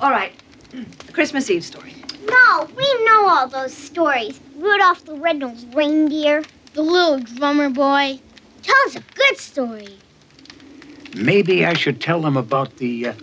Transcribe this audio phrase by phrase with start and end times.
[0.00, 0.32] All right.
[0.70, 1.94] The Christmas Eve story.
[2.26, 4.40] No, we know all those stories.
[4.56, 6.42] Rudolph the Red-Nosed Reindeer,
[6.72, 8.20] the Little Drummer Boy.
[8.62, 9.98] Tell us a good story.
[11.14, 13.08] Maybe I should tell them about the.
[13.08, 13.14] Uh...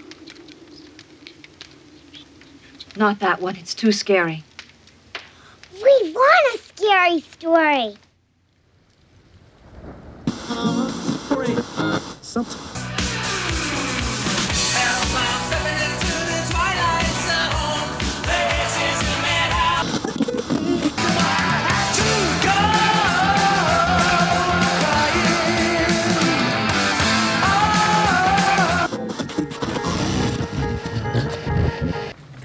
[2.95, 3.55] Not that one.
[3.55, 4.43] It's too scary.
[5.73, 7.97] We want a scary story.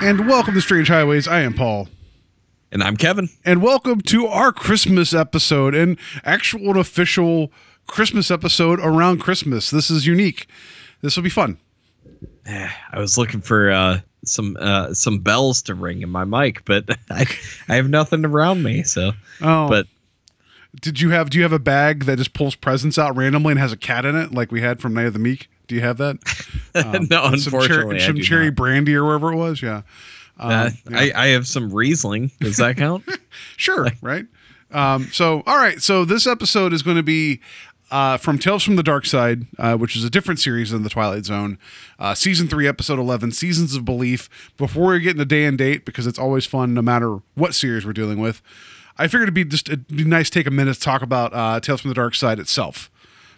[0.00, 1.26] And welcome to Strange Highways.
[1.26, 1.88] I am Paul.
[2.70, 3.28] And I'm Kevin.
[3.44, 7.50] And welcome to our Christmas episode, an actual and official
[7.86, 9.70] Christmas episode around Christmas.
[9.70, 10.46] This is unique.
[11.02, 11.58] This will be fun.
[12.46, 16.84] I was looking for uh, some uh, some bells to ring in my mic, but
[17.10, 17.26] I
[17.68, 18.84] I have nothing around me.
[18.84, 19.86] So, Oh, but
[20.80, 21.30] did you have?
[21.30, 24.04] Do you have a bag that just pulls presents out randomly and has a cat
[24.04, 25.48] in it, like we had from Night of the Meek?
[25.68, 26.16] Do you have that?
[26.74, 28.54] Um, no, and some cherry, unfortunately, I some cherry not.
[28.54, 29.60] brandy or wherever it was.
[29.62, 29.82] Yeah.
[30.38, 30.98] Um, uh, yeah.
[30.98, 32.30] I I have some Riesling.
[32.40, 33.04] Does that count?
[33.56, 34.26] Sure, right?
[34.70, 35.80] Um, so, all right.
[35.82, 37.40] So, this episode is going to be
[37.90, 40.90] uh, from Tales from the Dark Side, uh, which is a different series than The
[40.90, 41.58] Twilight Zone.
[41.98, 44.28] Uh, season 3, Episode 11, Seasons of Belief.
[44.56, 47.54] Before we get into the day and date, because it's always fun no matter what
[47.54, 48.42] series we're dealing with,
[48.98, 51.32] I figured it'd be just it'd be nice to take a minute to talk about
[51.34, 52.90] uh, Tales from the Dark Side itself,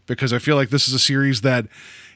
[0.07, 1.67] because I feel like this is a series that.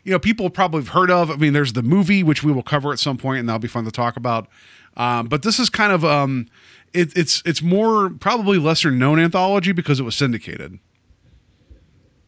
[0.04, 1.30] You know, people probably have heard of.
[1.30, 3.68] I mean, there's the movie, which we will cover at some point, and that'll be
[3.68, 4.48] fun to talk about.
[4.96, 6.46] Um, but this is kind of um,
[6.92, 10.78] it, it's it's more probably lesser known anthology because it was syndicated.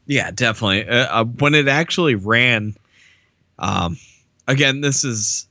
[0.06, 0.88] Yeah, definitely.
[0.88, 2.74] Uh, uh, when it actually ran,
[3.58, 3.96] um,
[4.48, 5.46] again, this is.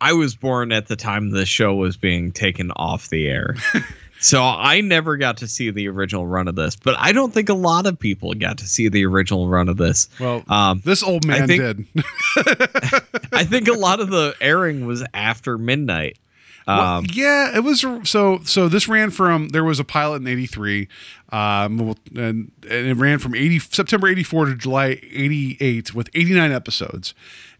[0.00, 3.54] I was born at the time the show was being taken off the air.
[4.22, 7.48] so I never got to see the original run of this, but I don't think
[7.50, 10.08] a lot of people got to see the original run of this.
[10.18, 11.86] Well, Um, this old man think- did.
[13.32, 16.18] I think a lot of the airing was after midnight.
[16.66, 18.40] Well, Um, yeah, it was so.
[18.44, 20.86] So this ran from there was a pilot in '83,
[21.32, 27.14] um, and, and it ran from 80 September '84 to July '88 with 89 episodes,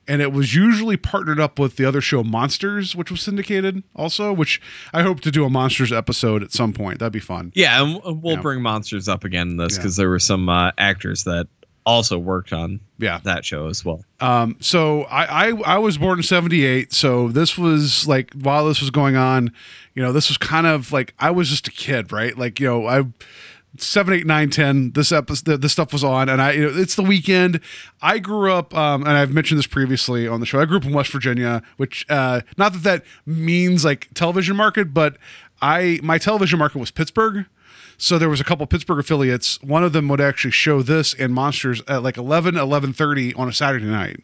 [0.09, 4.33] and it was usually partnered up with the other show Monsters, which was syndicated also.
[4.33, 4.61] Which
[4.93, 6.99] I hope to do a Monsters episode at some point.
[6.99, 7.53] That'd be fun.
[7.55, 8.41] yeah, and we'll Yeah.
[8.43, 9.79] bring monsters up again in this Yeah.
[9.79, 11.47] because there were some uh, actors that
[11.85, 13.19] also worked on Yeah.
[13.25, 14.05] that show as well.
[14.21, 18.81] Um, so I, I I was born in '78, so this was like while this
[18.81, 19.51] was going on,
[19.95, 22.37] you know, this was kind of like I was just a kid, right?
[22.39, 23.05] Like you know, I
[23.78, 24.93] seven, eight, nine, ten.
[24.93, 27.60] This episode, this stuff was on, and I you know, it's the weekend.
[28.00, 30.60] I grew up, um, and I've mentioned this previously on the show.
[30.60, 34.93] I grew up in West Virginia, which uh, not that that means like television market,
[34.93, 35.16] but
[35.61, 37.47] I my television market was Pittsburgh.
[37.99, 39.62] So there was a couple Pittsburgh affiliates.
[39.62, 43.53] One of them would actually show this and Monsters at like 11, 11.30 on a
[43.53, 44.19] Saturday night.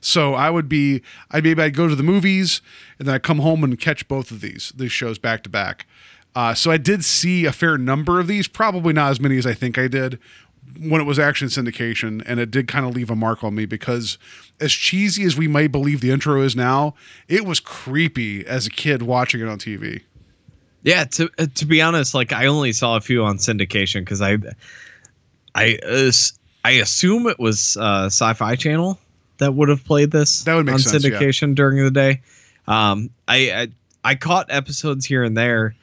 [0.00, 2.62] So I would be, I maybe I'd go to the movies
[2.98, 5.86] and then I'd come home and catch both of these, these shows back to back.
[6.38, 9.44] Uh, so I did see a fair number of these, probably not as many as
[9.44, 10.20] I think I did
[10.78, 12.22] when it was action syndication.
[12.26, 14.18] And it did kind of leave a mark on me because
[14.60, 16.94] as cheesy as we might believe the intro is now,
[17.26, 20.02] it was creepy as a kid watching it on TV.
[20.84, 24.22] Yeah, to uh, to be honest, like I only saw a few on syndication because
[24.22, 24.38] I,
[25.56, 25.76] I
[26.64, 28.96] I assume it was uh, Sci-Fi Channel
[29.38, 31.18] that would have played this That would make on sense, yeah.
[31.18, 32.22] syndication during the day.
[32.68, 33.68] Um, I, I
[34.04, 35.74] I caught episodes here and there.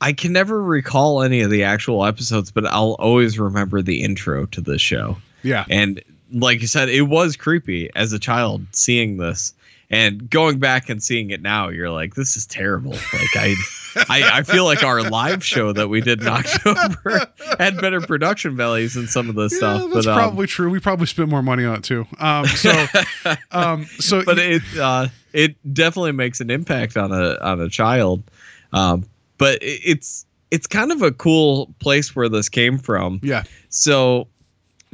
[0.00, 4.46] I can never recall any of the actual episodes, but I'll always remember the intro
[4.46, 5.16] to this show.
[5.42, 5.64] Yeah.
[5.70, 6.02] And
[6.32, 9.54] like you said, it was creepy as a child seeing this.
[9.88, 12.90] And going back and seeing it now, you're like, this is terrible.
[12.90, 13.54] Like I
[14.10, 17.26] I, I feel like our live show that we did in October
[17.58, 19.90] had better production values than some of this Yeah, stuff.
[19.94, 20.68] that's but um, probably true.
[20.70, 22.04] We probably spent more money on it too.
[22.18, 22.86] Um, so,
[23.52, 28.24] um, so but it uh, it definitely makes an impact on a on a child.
[28.72, 29.06] Um,
[29.38, 33.20] but it's it's kind of a cool place where this came from.
[33.22, 34.28] yeah, So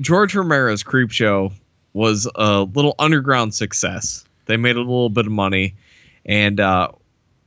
[0.01, 1.53] George Romero's Creep Show
[1.93, 4.25] was a little underground success.
[4.47, 5.75] They made a little bit of money,
[6.25, 6.89] and uh,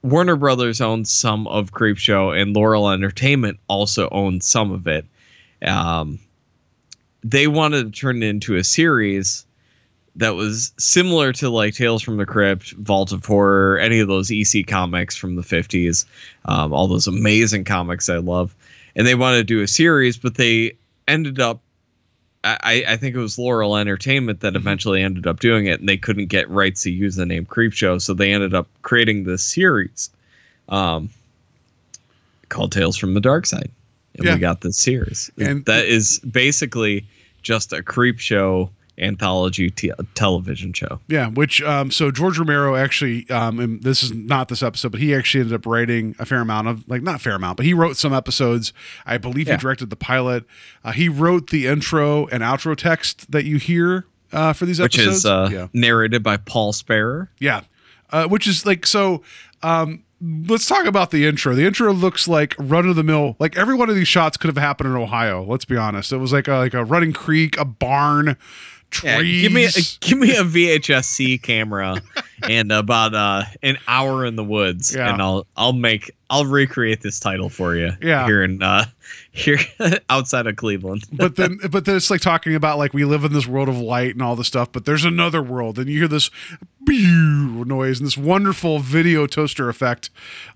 [0.03, 5.05] Warner Brothers owns some of Creepshow, and Laurel Entertainment also owned some of it.
[5.63, 6.19] Um,
[7.23, 9.44] they wanted to turn it into a series
[10.17, 14.31] that was similar to like Tales from the Crypt, Vault of Horror, any of those
[14.31, 16.05] EC comics from the 50s,
[16.45, 18.55] um, all those amazing comics I love.
[18.95, 20.77] And they wanted to do a series, but they
[21.07, 21.59] ended up,
[22.45, 25.97] I, I think it was Laurel Entertainment that eventually ended up doing it, and they
[25.97, 30.09] couldn't get rights to use the name Creepshow, so they ended up creating this series
[30.69, 31.09] um,
[32.49, 33.71] called Tales from the Dark Side.
[34.17, 34.35] And Yeah.
[34.35, 35.29] we got this series.
[35.37, 37.05] And- that is basically
[37.41, 40.99] just a creep show anthology t- television show.
[41.07, 45.01] Yeah, which um, so George Romero actually, um, and this is not this episode, but
[45.01, 47.73] he actually ended up writing a fair amount of like not fair amount, but he
[47.73, 48.73] wrote some episodes.
[49.05, 49.55] I believe Yeah.
[49.55, 50.45] he directed the pilot.
[50.83, 54.95] Uh, he wrote the intro and outro text that you hear uh, for these Which
[54.97, 55.17] episodes.
[55.19, 57.27] is uh, yeah, narrated by Paul Sparber.
[57.39, 57.61] yeah,
[58.11, 59.21] uh, which is like so.
[59.63, 61.55] Um, let's talk about the intro.
[61.55, 63.35] The intro looks like run of the mill.
[63.39, 65.43] Like every one of these shots could have happened in Ohio.
[65.43, 66.13] Let's be honest.
[66.13, 68.37] It was like a, like a running creek, a barn,
[69.03, 69.69] Yeah, give me a,
[70.01, 72.01] give me a VHS-C camera
[72.49, 75.11] and about uh, an hour in the woods, Yeah.
[75.13, 77.91] and I'll I'll make I'll recreate this title for you.
[78.01, 78.25] Yeah.
[78.25, 78.85] here in uh,
[79.35, 79.59] here
[80.09, 81.03] outside of Cleveland.
[81.11, 83.77] but then but then it's like talking about like we live in this world of
[83.77, 86.31] light and all this stuff but there's another world and you hear this
[86.87, 90.09] noise and this wonderful video toaster effect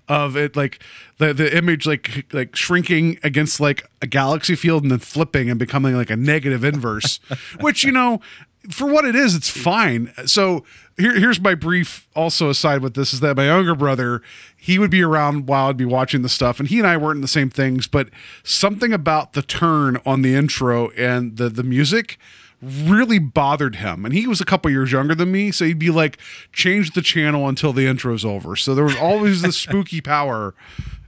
[0.08, 0.82] of it like
[1.18, 5.58] the the image like like shrinking against like a galaxy field and then flipping and
[5.58, 7.18] becoming like a negative inverse
[7.60, 8.20] which you know
[8.68, 10.12] for what it is, it's fine.
[10.26, 10.64] So
[10.98, 14.22] here, here's my brief also aside with this is that my younger brother,
[14.56, 17.16] he would be around while I'd be watching the stuff, and he and I weren't
[17.16, 18.08] in the same things, but
[18.42, 22.18] something about the turn on the intro and the the music
[22.62, 24.04] really bothered him.
[24.04, 26.18] And he was a couple years younger than me, so he'd be like,
[26.52, 28.54] change the channel until the intro's over.
[28.56, 30.54] So there was always this spooky power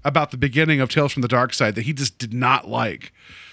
[0.04, 3.12] about the beginning of Tales from the Dark Side that he just did not like.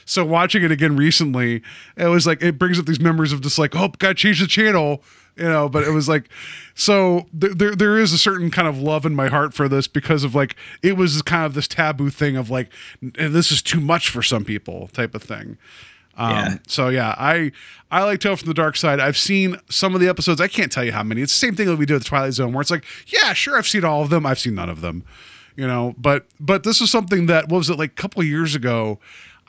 [0.09, 1.61] So watching it again recently,
[1.95, 4.47] it was like it brings up these memories of just like, oh, gotta change the
[4.47, 5.03] channel,
[5.35, 5.69] you know.
[5.69, 6.29] But it was like,
[6.73, 9.87] so there, there there is a certain kind of love in my heart for this
[9.87, 12.71] because of like it was kind of this taboo thing of like
[13.03, 15.57] "N- this is too much for some people type of thing.
[16.17, 16.57] Um, Yeah.
[16.67, 17.51] So yeah, I
[17.91, 18.99] I like Tale from the Dark Side.
[18.99, 20.41] I've seen some of the episodes.
[20.41, 21.21] I can't tell you how many.
[21.21, 23.33] It's the same thing that we do with the Twilight Zone, where it's like, yeah,
[23.33, 24.25] sure, I've seen all of them.
[24.25, 25.03] I've seen none of them,
[25.55, 25.93] you know.
[25.99, 28.97] But but this is something that what was it like a couple of years ago?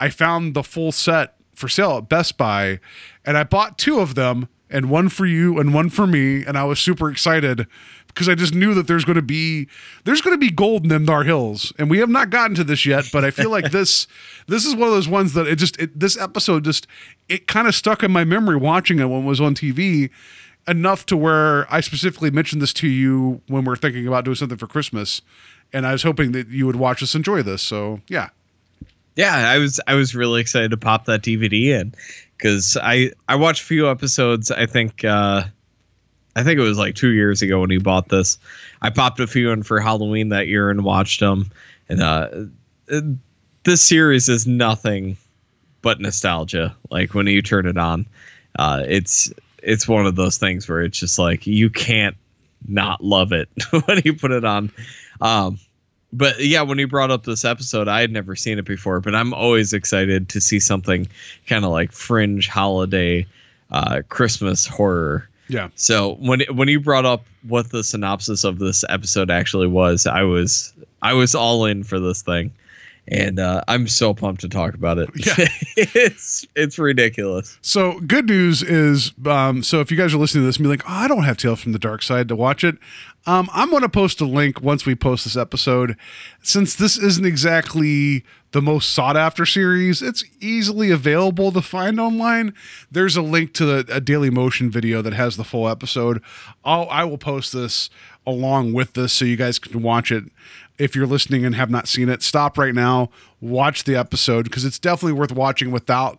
[0.00, 2.80] I found the full set for sale at Best Buy,
[3.24, 6.56] and I bought two of them, and one for you and one for me, and
[6.56, 7.66] I was super excited
[8.06, 9.68] because I just knew that there's going to be
[10.04, 12.86] there's going to be gold in Nar Hills, and we have not gotten to this
[12.86, 13.08] yet.
[13.12, 14.06] But I feel like this
[14.46, 16.86] this is one of those ones that it just it, this episode just
[17.28, 20.10] it kind of stuck in my memory watching it when it was on TV
[20.68, 24.36] enough to where I specifically mentioned this to you when we are thinking about doing
[24.36, 25.22] something for Christmas,
[25.72, 27.62] and I was hoping that you would watch us enjoy this.
[27.62, 28.30] So yeah,
[29.16, 31.94] yeah i was i was really excited to pop that dvd in
[32.36, 35.42] because i i watched a few episodes i think uh
[36.36, 38.38] i think it was like two years ago when he bought this.
[38.82, 41.50] I popped a few in for halloween that year and watched them
[41.88, 42.28] and uh
[43.64, 45.16] this series is nothing
[45.82, 48.06] but nostalgia like when you turn it on.
[48.58, 52.16] Uh it's it's one of those things where it's just like you can't
[52.66, 53.48] not love it
[53.86, 54.70] when you put it on.
[55.20, 55.58] Um
[56.12, 59.14] but yeah, when he brought up this episode, I had never seen it before, but
[59.14, 61.08] I'm always excited to see something
[61.46, 63.26] kind of like fringe holiday
[63.70, 65.28] uh, Christmas horror.
[65.48, 65.68] yeah.
[65.76, 70.22] So when when you brought up what the synopsis of this episode actually was, I
[70.22, 72.52] was I was all in for this thing,
[73.08, 75.10] and uh, I'm so pumped to talk about it.
[75.14, 75.34] Yeah.
[75.76, 77.58] it's it's ridiculous.
[77.62, 80.68] So good news is, um, so if you guys are listening to this and be
[80.68, 82.76] like, oh, I don't have Tales from the Dark Side to watch it,
[83.26, 85.96] um, I'm going to post a link once we post this episode.
[86.42, 92.54] Since this isn't exactly the most sought after series, it's easily available to find online.
[92.90, 96.22] There's a link to the, a Daily Motion video that has the full episode.
[96.64, 97.90] I'll, I will post this
[98.26, 100.24] along with this so you guys can watch it.
[100.78, 103.10] If you're listening and have not seen it, stop right now,
[103.40, 106.18] watch the episode because it's definitely worth watching without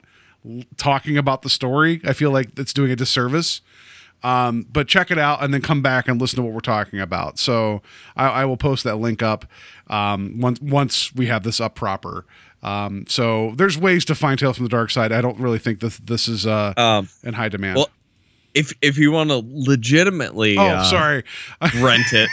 [0.78, 2.00] talking about the story.
[2.04, 3.62] I feel like it's doing a disservice.
[4.24, 7.00] Um, but check it out and then come back and listen to what we're talking
[7.00, 7.40] about.
[7.40, 7.82] So
[8.16, 9.46] I, I will post that link up
[9.88, 12.26] um, once once we have this up proper.
[12.64, 15.12] Um, so there's ways to find Tales from the Dark Side.
[15.12, 17.78] I don't really think this this is uh, Um, in high demand.
[17.78, 17.90] well,
[18.54, 21.24] if if you want to legitimately, oh, uh, sorry.
[21.80, 22.30] rent it.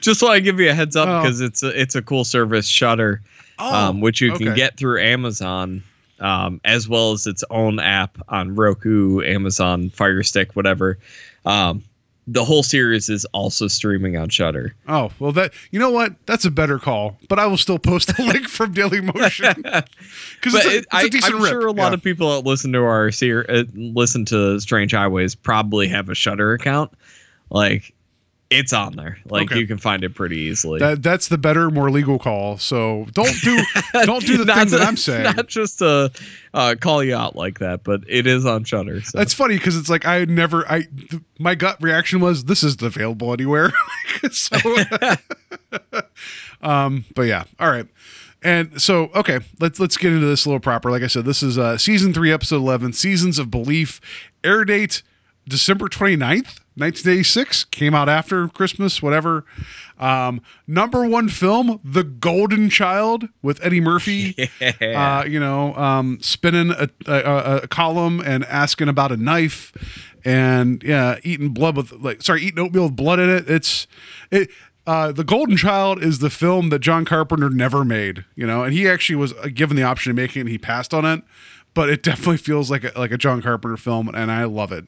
[0.00, 1.20] Just so I give you a heads up Oh.
[1.22, 3.20] because it's a, it's a cool service, Shudder,
[3.58, 5.82] Oh, um, which you can get through Amazon.
[6.18, 10.98] Um, as well as its own app on Roku, Amazon Fire Stick, whatever.
[11.44, 11.82] Um,
[12.28, 14.74] the whole series is also streaming on Shudder.
[14.88, 16.14] Oh well, that you know what?
[16.26, 17.16] That's a better call.
[17.28, 20.86] But I will still post a link from Daily Motion because it's, a- it, it's
[20.92, 21.50] a I, decent I'm rip.
[21.52, 21.94] sure a lot Yeah.
[21.94, 26.14] of people that listen to our ser- uh, listen to Strange Highways probably have a
[26.16, 26.90] Shudder account.
[27.50, 27.94] Like,
[28.48, 29.18] it's on there.
[29.24, 29.60] Like Okay.
[29.60, 30.78] you can find it pretty easily.
[30.78, 32.58] that that's the better, more legal call.
[32.58, 33.58] So don't do
[34.04, 35.24] don't do the Not thing that to- I'm saying.
[35.24, 36.12] Not just to
[36.54, 39.00] uh, call you out like that, but it is on Shudder.
[39.02, 39.18] So.
[39.18, 40.64] That's funny because it's like I never.
[40.70, 43.72] I th- my gut reaction was this isn't available anywhere.
[44.30, 44.56] so,
[46.62, 47.86] um, but yeah, all right.
[48.42, 50.90] And so, okay, let's let's get into this a little proper.
[50.90, 54.00] Like I said, this is uh, season three, episode eleven, Seasons of Belief.
[54.44, 55.02] Air date
[55.48, 57.64] December 29th, 1986.
[57.64, 59.44] Came out after Christmas, whatever.
[59.98, 64.50] Um, number one film, The Golden Child with Eddie Murphy.
[64.96, 69.72] Uh, you know, um, spinning a, a, a column and asking about a knife
[70.24, 73.48] and yeah, eating blood with like sorry, eating oatmeal with blood in it.
[73.48, 73.86] It's
[74.30, 74.50] it.
[74.86, 78.72] Uh, the Golden Child is the film that John Carpenter never made, you know, and
[78.72, 81.22] he actually was uh, given the option of making it and he passed on it,
[81.74, 84.86] but it definitely feels like a, like a John Carpenter film and I love it.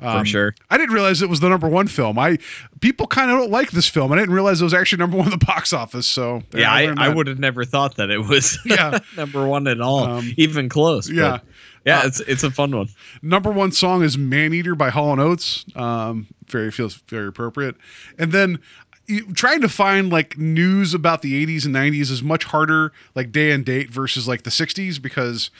[0.00, 0.54] For sure.
[0.70, 2.18] I didn't realize it was the number one film.
[2.18, 2.38] I
[2.80, 4.12] people kind of don't like this film.
[4.12, 6.06] I didn't realize it was actually number one in the box office.
[6.06, 8.98] So Yeah, I, I would have never thought that it was Yeah.
[9.16, 11.06] number one at all, Um, even close.
[11.08, 11.38] but yeah.
[11.86, 12.88] yeah, Uh, it's it's a fun one.
[13.22, 15.64] number one song is "Man Eater" by Hall and Oates.
[15.74, 17.76] Um, very feels very appropriate.
[18.18, 18.58] And then
[19.06, 23.30] you, trying to find like news about the 80s and 90s is much harder, like
[23.32, 25.50] day and date versus like the 60s because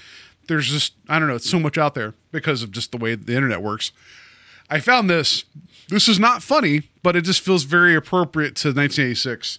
[0.48, 3.14] there's just I don't know, it's so much out there because of just the way
[3.14, 3.92] the internet works.
[4.68, 5.44] I found this.
[5.88, 9.58] This is not funny, but it just feels very appropriate to 1986.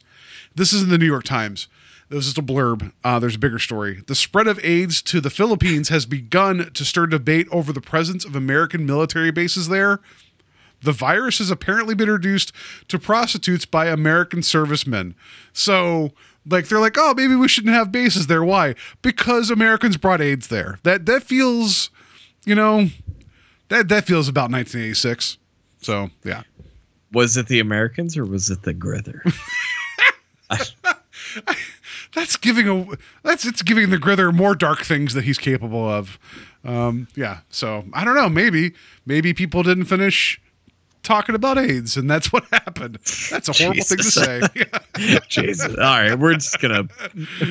[0.56, 1.68] This is in the New York Times.
[2.10, 2.92] This is just a blurb.
[3.04, 4.02] Uh, there's a bigger story.
[4.08, 8.24] The spread of AIDS to the Philippines has begun to stir debate over the presence
[8.24, 10.00] of American military bases there.
[10.82, 12.54] The virus has apparently been introduced
[12.88, 15.16] to prostitutes by American servicemen.
[15.52, 16.12] So,
[16.46, 18.44] like, they're like, oh, maybe we shouldn't have bases there.
[18.44, 18.76] Why?
[19.02, 20.80] Because Americans brought AIDS there.
[20.84, 21.90] That that feels,
[22.46, 22.90] you know,
[23.70, 25.38] that that feels about 1986.
[25.82, 26.44] So, yeah.
[27.14, 29.22] Was it the Americans or was it the Grither?
[32.14, 36.18] that's giving a that's it's giving the Grither more dark things that he's capable of.
[36.64, 37.40] Um, yeah.
[37.50, 38.30] So I don't know.
[38.30, 38.74] Maybe
[39.06, 40.42] maybe people didn't finish
[41.04, 42.96] talking about AIDS, and that's what happened.
[43.30, 44.14] That's a horrible thing to Jesus.
[44.14, 45.20] say.
[45.30, 45.76] Jesus.
[45.76, 46.88] All right, we're just gonna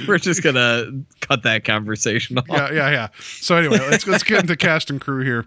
[0.07, 2.45] we're just gonna cut that conversation off.
[2.49, 3.09] yeah, yeah, yeah.
[3.19, 5.47] So anyway, let's let's get into cast and crew here.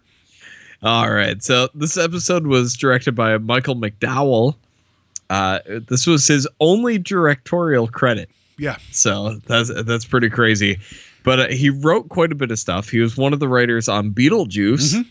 [0.81, 1.41] All right.
[1.43, 4.55] So this episode was directed by Michael McDowell.
[5.29, 8.29] Uh, this was his only directorial credit.
[8.57, 8.77] Yeah.
[8.91, 10.79] So that's that's pretty crazy.
[11.23, 12.89] But uh, he wrote quite a bit of stuff.
[12.89, 15.05] He was one of the writers on Beetlejuice,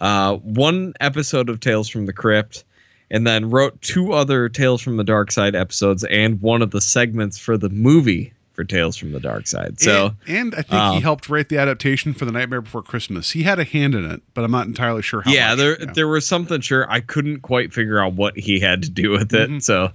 [0.00, 2.64] uh, one episode of Tales from the Crypt,
[3.10, 6.80] and then wrote two other Tales from the Dark Side episodes and one of the
[6.80, 9.78] segments for the movie for Tales from the Dark Side.
[9.80, 12.82] So and, and I think he um, helped write the adaptation for The Nightmare Before
[12.82, 13.30] Christmas.
[13.30, 15.30] He had a hand in it, but I'm not entirely sure how.
[15.30, 15.58] yeah, much.
[15.58, 19.10] there there was something sure I couldn't quite figure out what he had to do
[19.12, 19.62] with it, Mhm.
[19.62, 19.92] so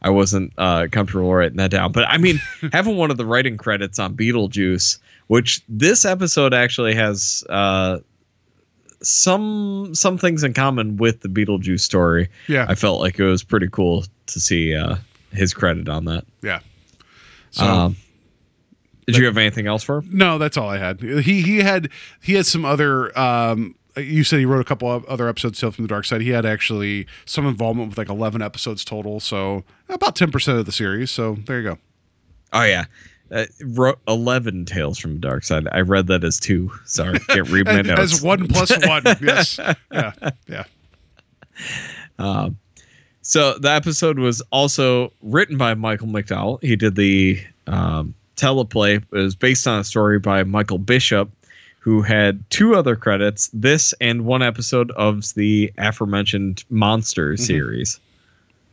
[0.00, 1.92] I wasn't uh, comfortable writing that down.
[1.92, 2.40] But I mean,
[2.72, 7.98] having one of the writing credits on Beetlejuice, which this episode actually has uh,
[9.02, 12.28] some some things in common with the Beetlejuice story.
[12.48, 14.96] yeah, I felt like it was pretty cool to see uh,
[15.32, 16.24] his credit on that.
[16.42, 16.60] yeah.
[17.50, 17.96] So um,
[19.06, 20.10] did you have anything else for him?
[20.12, 21.00] No, that's all I had.
[21.00, 21.88] He he had
[22.22, 23.16] he had some other.
[23.18, 26.20] Um, you said he wrote a couple of other episodes still from the dark side.
[26.20, 30.66] He had actually some involvement with like eleven episodes total, so about ten percent of
[30.66, 31.10] the series.
[31.10, 31.78] So there you go.
[32.52, 32.84] Oh yeah.
[33.28, 37.48] Uh, wrote 11 tales from the dark side i read that as two sorry can't
[37.48, 39.02] read my notes as one plus one.
[39.20, 39.58] yes.
[39.92, 40.12] Yeah.
[40.46, 40.64] Yeah.
[42.20, 42.56] Um,
[43.22, 46.62] so the episode was also written by Michael McDowell.
[46.62, 48.96] He did the um, teleplay.
[48.96, 51.30] It was based on a story by Michael Bishop,
[51.80, 58.00] who had two other credits: this and one episode of the aforementioned Monster series.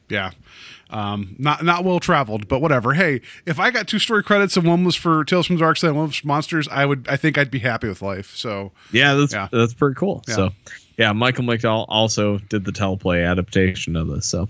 [0.10, 0.32] Yeah.
[0.89, 2.93] Um, not not well traveled, but whatever.
[2.93, 5.77] Hey, if I got two story credits and one was for Tales from the Dark
[5.77, 8.36] Side and one was for Monsters, I would I think I'd be happy with life.
[8.36, 9.48] So Yeah, that's Yeah.
[9.51, 10.24] that's pretty cool.
[10.27, 10.36] Yeah.
[10.36, 10.50] So,
[10.98, 14.27] yeah, Michael McDowell also did the teleplay adaptation of this.
[14.27, 14.48] So,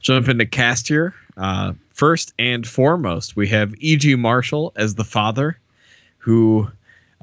[0.00, 1.14] jump into cast here.
[1.36, 4.14] Uh, first and foremost, we have E.G.
[4.14, 5.58] Marshall as the father,
[6.18, 6.68] who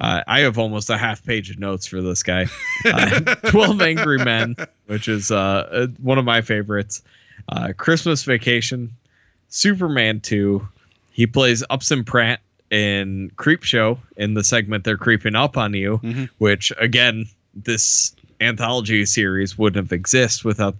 [0.01, 2.45] uh, I have almost a half page of notes for this guy.
[2.85, 4.55] Uh, Twelve Angry Men,
[4.85, 7.01] which is uh, uh, one of my favorites.
[7.49, 8.91] Uh, Christmas Vacation,
[9.49, 10.67] Superman Two.
[11.11, 15.97] He plays Upson Pratt in Creep Show in the segment they're creeping up on you,
[16.03, 16.29] Mhm.
[16.37, 20.75] which again, this anthology series wouldn't have exist without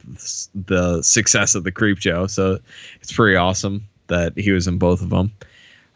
[0.53, 2.27] the, success of the Creep Show.
[2.27, 2.59] So
[3.01, 5.31] it's pretty awesome that he was in both of them.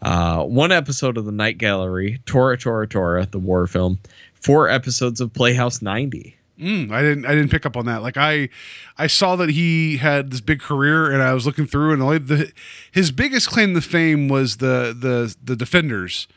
[0.01, 4.00] Uh, one episode of the Night Gallery, Tora Tora Tora, the war film.
[4.36, 6.36] Four episodes of Playhouse 90.
[6.60, 7.25] Mm, I didn't.
[7.25, 8.01] I didn't pick up on that.
[8.01, 8.50] Like I,
[8.98, 12.51] I saw that he had this big career, and I was looking through, and the
[12.92, 16.28] his biggest claim to fame was the the the Defenders,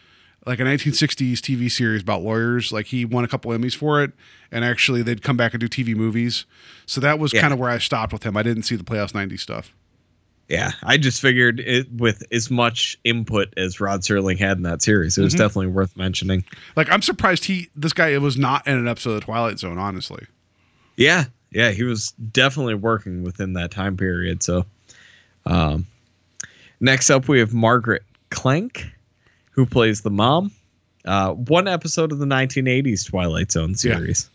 [0.47, 2.73] like a 1960s TV series about lawyers.
[2.73, 4.13] Like he won a couple Emmys for it,
[4.51, 6.45] and actually they'd come back and do TV movies.
[6.87, 7.41] So that was Yeah.
[7.41, 8.37] kind of where I stopped with him.
[8.37, 9.73] I didn't see the Playhouse 90 stuff.
[10.49, 14.83] Yeah, I just figured it with as much input as Rod Serling had in that
[14.83, 15.39] series, it was Mhm.
[15.39, 16.45] definitely worth mentioning.
[16.77, 19.59] Like I'm surprised he this guy it was not in an episode of the Twilight
[19.61, 19.79] Zone.
[19.79, 20.27] Honestly,
[20.97, 24.43] Yeah, yeah, he was definitely working within that time period.
[24.43, 24.67] So,
[25.47, 25.87] um,
[26.81, 28.91] next up we have Margaret Klenck,
[29.53, 30.51] who plays the mom.
[31.05, 33.75] Uh, one episode of the 1980s Twilight Zone Yeah.
[33.97, 34.29] series.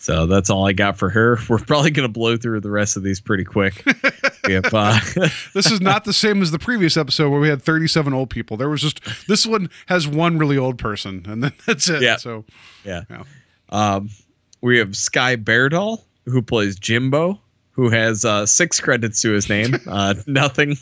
[0.00, 1.38] So that's all I got for her.
[1.48, 3.84] We're probably gonna blow through the rest of these pretty quick.
[4.46, 5.00] we uh,
[5.54, 8.56] this is not the same as the previous episode where we had 37 old people.
[8.56, 12.00] There was just this one has one really old person, and then that's it.
[12.02, 12.16] Yeah.
[12.16, 12.44] So
[12.84, 13.02] Yeah.
[13.10, 13.24] Yeah.
[13.70, 14.10] Um,
[14.60, 17.40] we have Sky Berdahl, who plays Jimbo,
[17.78, 19.76] who has uh, six credits to his name.
[19.86, 20.76] Uh, nothing,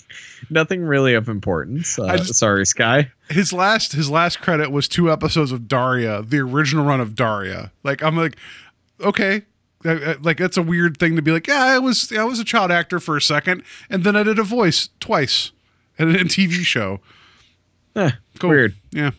[0.48, 1.98] nothing really of importance.
[1.98, 3.10] Uh, just- sorry, Sky.
[3.28, 7.70] his last his last credit was two episodes of Daria, the original run of Daria.
[7.82, 8.36] Like I'm like,
[9.00, 9.42] okay,
[9.84, 11.46] I- I- like that's a weird thing to be like.
[11.46, 14.38] Yeah, I was I was a child actor for a second, and then I did
[14.38, 15.52] a voice twice
[15.98, 17.00] in a TV show.
[17.94, 18.50] Eh, Cool.
[18.50, 18.74] Weird.
[18.90, 19.10] Yeah.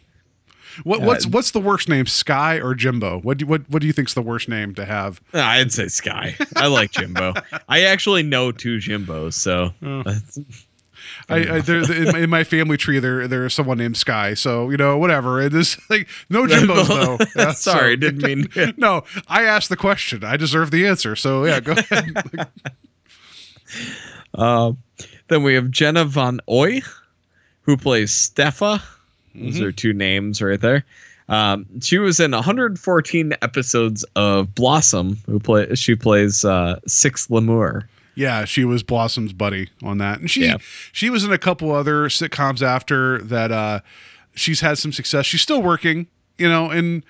[0.84, 3.20] What, what's what's the worst name, Sky or Jimbo?
[3.22, 5.22] What do what what do you think's the worst name to have?
[5.34, 6.36] Ah, I'd say Sky.
[6.56, 7.34] I like Jimbo.
[7.70, 10.04] I actually know two Jimbos, so Oh.
[11.30, 14.34] I, I there, in, my, in my family tree there there is someone named Sky,
[14.34, 17.18] so you know whatever it is like no Jimbos though.
[17.36, 18.74] Yeah, sorry, so- didn't mean.
[18.78, 20.24] no, I asked the question.
[20.24, 21.16] I deserve the answer.
[21.16, 22.48] So yeah, go ahead.
[24.34, 24.74] Uh,
[25.30, 26.82] then we have Jenna Von Oy,
[27.62, 28.82] who plays Steffa.
[29.38, 30.84] Those are two names right there.
[31.30, 35.18] Um, she was in 114 episodes of Blossom.
[35.26, 35.76] Who play?
[35.76, 37.84] She plays uh, Six LeMeure.
[38.16, 40.58] yeah, she was Blossom's buddy on that, and she Yeah.
[40.92, 43.52] she was in a couple other sitcoms after that.
[43.52, 43.82] Uh,
[44.36, 45.26] she's had some success.
[45.26, 47.04] She's still working, you know, and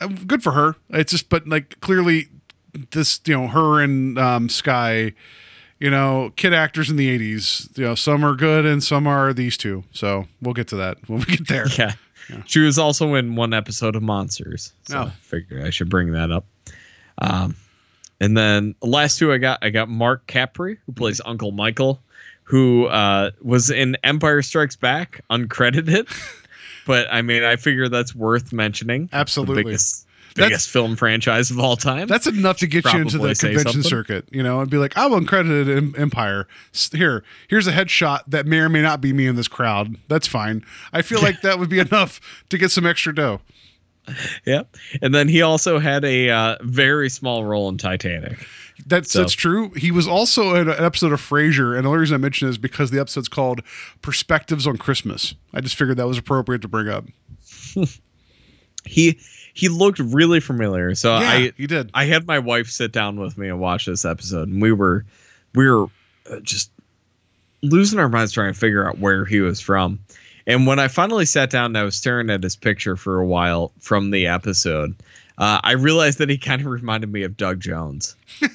[0.00, 0.76] uh, good for her.
[0.90, 2.28] It's just, but like clearly,
[2.92, 5.12] this you know, her and um, Sky.
[5.78, 7.76] You know, kid actors in the '80s.
[7.78, 9.84] You know, some are good and some are these two.
[9.92, 11.66] So we'll get to that when we get there.
[11.78, 11.92] Yeah.
[12.46, 14.72] She was also in one episode of Monsters.
[14.88, 15.02] So Oh.
[15.02, 16.44] I figured I should bring that up.
[17.18, 17.54] Um,
[18.20, 22.02] and then the last two I got, I got Mark Capri, who plays Uncle Michael,
[22.42, 26.08] who uh, was in Empire Strikes Back, uncredited.
[26.86, 29.08] but I mean, I figure that's worth mentioning.
[29.12, 29.62] Absolutely.
[29.64, 30.05] That's-
[30.36, 32.06] biggest film franchise of all time.
[32.08, 35.10] That's enough to get you into the convention circuit, you know, and be like, I'm
[35.12, 36.46] uncredited in Empire.
[36.92, 39.96] Here, here's a headshot that may or may not be me in this crowd.
[40.08, 40.64] That's fine.
[40.92, 42.20] I feel like that would be enough
[42.50, 43.40] to get some extra dough.
[44.46, 44.62] yeah.
[45.02, 48.38] And then he also had a uh, very small role in Titanic.
[48.86, 49.70] That's So- that's true.
[49.70, 52.50] He was also in an episode of Frasier, and the only reason I mention it
[52.50, 53.62] is because the episode's called
[54.02, 57.06] "Perspectives on Christmas." I just figured that was appropriate to bring up.
[58.84, 59.18] He
[59.56, 60.94] he looked really familiar.
[60.94, 61.90] So yeah, I he did.
[61.94, 65.06] I had my wife sit down with me and watch this episode, and we were
[65.54, 65.86] we were
[66.30, 66.70] uh, just
[67.62, 69.98] losing our minds trying to figure out where he was from.
[70.46, 73.26] And when I finally sat down and I was staring at his picture for a
[73.26, 74.94] while from the episode,
[75.38, 78.14] uh, I realized that he kind of reminded me of Doug Jones.
[78.42, 78.52] and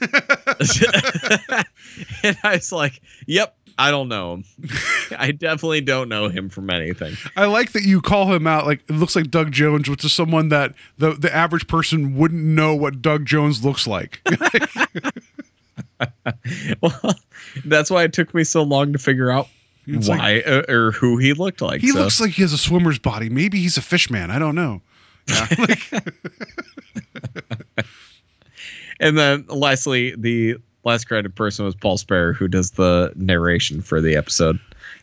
[2.43, 4.43] I was like, "Yep, I don't know him.
[5.17, 8.65] I definitely don't know him from anything." I like that you call him out.
[8.65, 12.43] Like it looks like Doug Jones, which is someone that the the average person wouldn't
[12.43, 14.21] know what Doug Jones looks like.
[16.81, 17.15] well,
[17.65, 19.47] that's why it took me so long to figure out
[19.87, 21.81] It's like- why uh, or who he looked like.
[21.81, 21.99] He so.
[21.99, 23.29] looks like he has a swimmer's body.
[23.29, 24.31] Maybe he's a fish man.
[24.31, 24.81] I don't know.
[25.27, 25.47] Yeah.
[25.59, 25.91] Like,
[28.99, 34.01] and then lastly, the last credited person was Paul Sparber, who does the narration for
[34.01, 34.59] the episode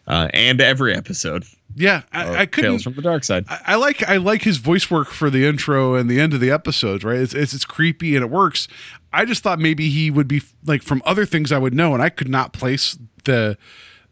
[0.07, 1.45] uh, and every episode.
[1.77, 2.71] yeah, I, I couldn't.
[2.73, 3.45] Tales from the Dark Side.
[3.49, 6.41] I, I like I like his voice work for the intro and the end of
[6.41, 7.05] the episodes.
[7.05, 8.69] Right, it's, it's it's creepy and it works.
[9.13, 12.03] I just thought maybe he would be like from other things I would know, and
[12.03, 13.57] I could not place the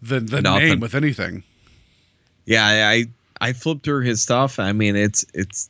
[0.03, 0.69] the the Nothing.
[0.69, 1.43] name with anything.
[2.45, 3.05] Yeah, I I
[3.41, 4.59] I flipped through his stuff.
[4.59, 5.69] I mean, it's it's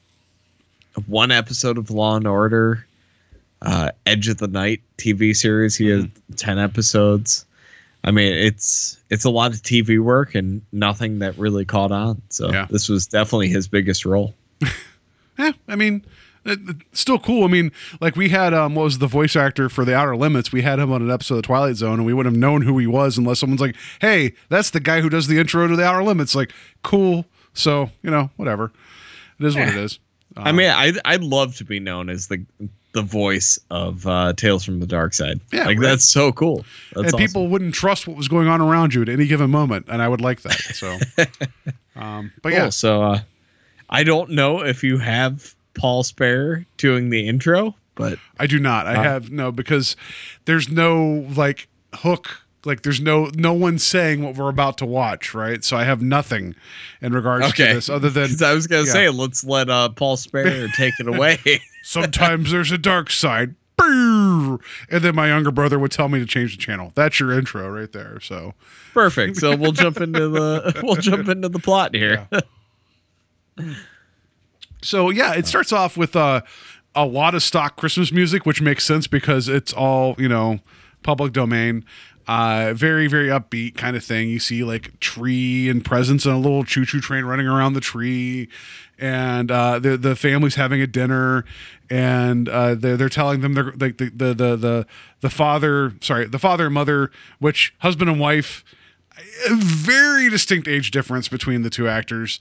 [1.07, 2.85] one episode of Law and Order,
[3.63, 5.77] uh, Edge of the Night TV series.
[5.77, 7.45] He had ten episodes.
[8.05, 12.23] I mean, it's it's a lot of TV work and nothing that really caught on.
[12.29, 12.67] So Yeah.
[12.71, 14.35] this was definitely his biggest role.
[15.39, 16.03] Yeah, I mean,
[16.93, 17.45] still cool.
[17.45, 20.51] I mean, like we had um, what was the voice actor for the Outer Limits?
[20.51, 22.79] We had him on an episode of Twilight Zone, and we wouldn't have known who
[22.79, 25.85] he was unless someone's like, "Hey, that's the guy who does the intro to the
[25.85, 27.27] Outer Limits." Like, cool.
[27.53, 28.73] So you know, whatever.
[29.39, 29.99] It is what it is.
[30.39, 32.43] I mean, I'd I'd love to be known as the
[32.97, 35.39] the voice of uh, Tales from the Dark Side.
[35.53, 35.87] Yeah, like right.
[35.87, 36.65] that's so cool.
[36.95, 37.19] That's and awesome.
[37.19, 40.09] people wouldn't trust what was going on around you at any given moment, and I
[40.09, 40.57] would like that.
[40.75, 40.99] So,
[41.95, 42.59] um, but Cool.
[42.59, 43.21] yeah, So uh,
[43.91, 48.87] I don't know if you have Paul Spare doing the intro, but I do not.
[48.87, 49.95] I Uh, have no because
[50.47, 52.41] there's no like hook.
[52.67, 55.63] Like there's no no one saying what we're about to watch, right?
[55.65, 56.55] So I have nothing
[57.01, 57.69] in regards Okay.
[57.69, 58.93] to this other than I was gonna yeah.
[58.93, 61.39] say let's let uh, Paul Spare take it away.
[61.85, 63.55] sometimes there's a dark side.
[63.79, 66.93] And then my younger brother would tell me to change the channel.
[66.95, 68.19] That's your intro right there.
[68.21, 68.55] So
[68.95, 69.37] Perfect.
[69.37, 72.27] So we'll jump into the we'll jump into the plot here.
[74.83, 76.43] So yeah, it starts off with uh,
[76.95, 80.61] a lot of stock Christmas music, which makes sense because it's all you know
[81.03, 81.85] public domain.
[82.29, 84.29] Uh, very very upbeat kind of thing.
[84.29, 87.81] You see like tree and presents and a little choo choo train running around the
[87.81, 88.49] tree,
[88.99, 91.45] and uh, the the family's having a dinner,
[91.89, 94.87] and uh, they're they're telling them they're like the the the the
[95.21, 98.65] the father sorry the father and mother which husband and wife
[99.49, 102.39] a very distinct age difference between the two actors.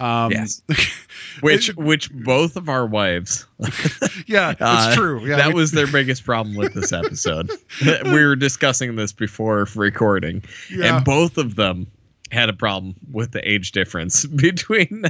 [0.00, 0.62] Um, Yes.
[1.40, 3.46] which which both of our wives
[4.26, 5.26] yeah, it's uh, true.
[5.26, 7.50] Yeah, that we- was their biggest problem with this episode.
[8.04, 10.96] we were discussing this before recording, Yeah.
[10.96, 11.86] and both of them
[12.30, 15.04] had a problem with the age difference between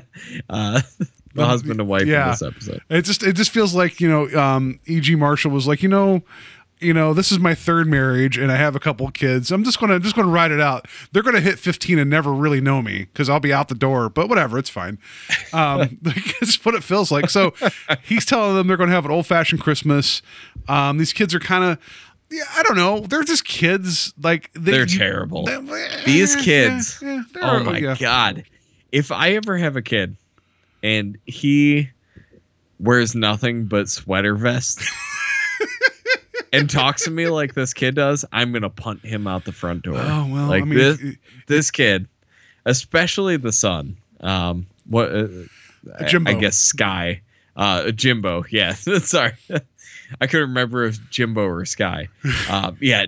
[0.48, 0.80] uh,
[1.34, 2.24] the husband and wife yeah.
[2.24, 2.80] in this episode.
[2.88, 5.14] It just it just feels like you know, um, E.G.
[5.16, 6.22] Marshall was like, you know,
[6.80, 9.50] you know, this is my third marriage, and I have a couple kids.
[9.50, 10.86] I'm just gonna I'm just gonna ride it out.
[11.12, 14.08] They're gonna hit 15 and never really know me because I'll be out the door.
[14.08, 14.98] But whatever, it's fine.
[15.52, 17.30] Um, it's what it feels like.
[17.30, 17.52] So
[18.02, 20.22] he's telling them they're gonna have an old fashioned Christmas.
[20.68, 21.78] Um, these kids are kind of.
[22.30, 23.00] Yeah, I don't know.
[23.00, 24.12] They're just kids.
[24.22, 25.44] Like they, They're terrible.
[25.44, 27.00] they- These yeah, kids.
[27.02, 27.96] yeah, they're- Oh my yeah.
[27.98, 28.44] god!
[28.92, 30.14] If I ever have a kid,
[30.82, 31.88] and he
[32.78, 34.82] wears nothing but sweater vest.
[36.52, 39.82] And talks to me like this kid does, I'm gonna punt him out the front
[39.82, 39.98] door.
[39.98, 41.02] Oh well, like I mean, this,
[41.46, 42.06] this kid,
[42.66, 43.96] especially the son.
[44.20, 45.14] Um, what?
[45.14, 45.28] Uh,
[45.98, 46.30] I- Jimbo.
[46.30, 47.20] I guess Sky.
[47.56, 48.44] Uh, Jimbo.
[48.50, 48.72] Yeah.
[48.74, 49.32] Sorry,
[50.20, 52.08] I couldn't remember if Jimbo or Sky.
[52.48, 53.06] Uh, yeah,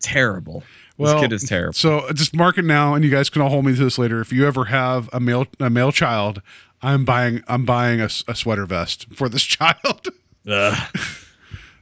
[0.00, 0.62] terrible.
[0.96, 1.72] Well, this kid is terrible.
[1.74, 4.20] So just mark it now, and you guys can all hold me to this later.
[4.20, 6.42] If you ever have a male a male child,
[6.82, 10.08] I'm buying I'm buying a, a sweater vest for this child.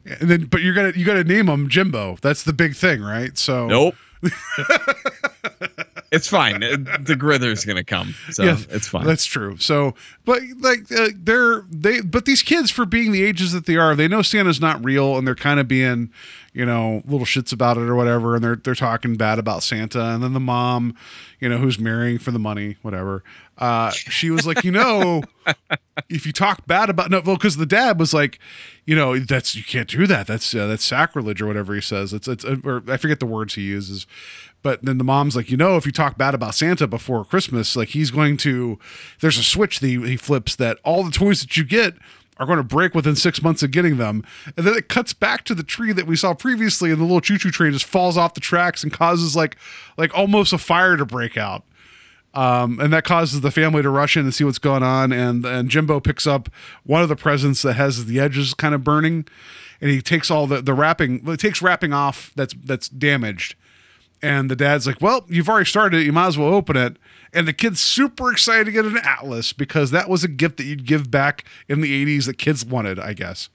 [0.07, 2.19] And then, but you're gonna you gotta name him Jimbo.
[2.23, 3.37] That's the big thing, right?
[3.37, 3.95] So Nope.
[6.11, 6.61] it's fine.
[6.61, 9.05] The grither's gonna come, so Yeah, it's fine.
[9.05, 9.57] That's true.
[9.59, 13.77] So, but like uh, they're they, but these kids for being the ages that they
[13.77, 16.11] are, they know Santa's not real, and they're kind of being,
[16.53, 20.03] you know, little shits about it or whatever, and they're they're talking bad about Santa,
[20.03, 20.95] and then the mom,
[21.41, 23.23] you know, who's marrying for the money, whatever.
[23.59, 25.23] Uh, she was like, you know,
[26.11, 28.39] if you talk bad about no, well, because the dad was like,
[28.85, 30.27] you know, that's you can't do that.
[30.27, 32.13] That's uh, that's sacrilege or whatever he says.
[32.13, 34.07] It's it's uh, or I forget the words he uses.
[34.67, 37.77] But then the mom's like, you know, if you talk bad about Santa before Christmas,
[37.77, 38.81] like he's going to,
[39.21, 41.95] there's a switch that he, he flips that all the toys that you get
[42.39, 44.25] are going to break within six months of getting them.
[44.57, 47.21] And then it cuts back to the tree that we saw previously, and the little
[47.21, 49.57] choo choo train just falls off the tracks and causes like,
[49.97, 51.63] like almost a fire to break out.
[52.35, 55.13] Um, and that causes the family to rush in and see what's going on.
[55.13, 56.49] And and Jimbo picks up
[56.83, 59.29] one of the presents that has the edges kind of burning,
[59.81, 61.23] and he takes all the the wrapping.
[61.23, 63.55] Well, it takes wrapping off that's that's damaged.
[64.23, 66.07] And the dad's like, "Well, you've already started it.
[66.07, 66.97] You might as well open it."
[67.33, 70.65] And the kid's super excited to get an atlas because that was a gift that
[70.65, 73.51] you'd give back in the '80s that kids wanted, I guess.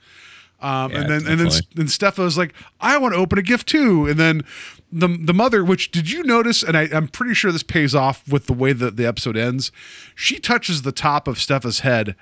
[0.60, 1.68] Um, Yeah, and then and then definitely.
[1.76, 4.06] then Stefa's like, I want to open a gift too.
[4.08, 4.44] And then
[4.92, 6.62] the the mother, which did you notice?
[6.62, 9.72] And I, I'm pretty sure this pays off with the way that the episode ends.
[10.14, 12.16] She touches the top of Stefa's head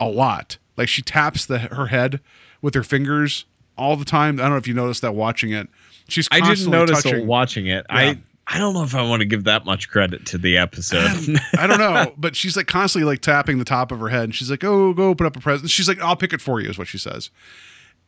[0.00, 0.58] a lot.
[0.76, 2.20] Like she taps the her head
[2.60, 3.44] with her fingers
[3.78, 4.40] all the time.
[4.40, 5.68] I don't know if you noticed that watching it.
[6.08, 7.20] She's I didn't notice touching.
[7.20, 7.86] it watching it.
[7.88, 7.96] Yeah.
[7.96, 11.38] I I don't know if I want to give that much credit to the episode.
[11.58, 14.34] I don't know, but she's like constantly like tapping the top of her head, and
[14.34, 16.68] she's like, "Oh, go open up a present." She's like, "I'll pick it for you,"
[16.68, 17.30] is what she says.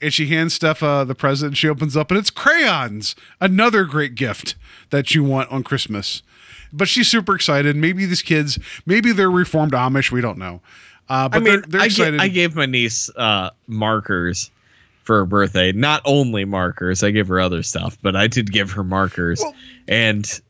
[0.02, 3.16] And she hands Stefa the present, and she opens up, and it's crayons.
[3.40, 4.56] Another great gift
[4.90, 6.22] that you want on Christmas.
[6.70, 7.74] But she's super excited.
[7.76, 10.12] Maybe these kids, maybe they're reformed Amish.
[10.12, 10.60] We don't know.
[11.08, 12.18] Uh, but I mean, they're, they're I, excited.
[12.18, 14.50] ga- I gave my niece uh, markers
[15.06, 15.72] for her birthday.
[15.72, 19.42] Not only markers, I gave her other stuff, but I did give her markers.
[19.88, 20.40] and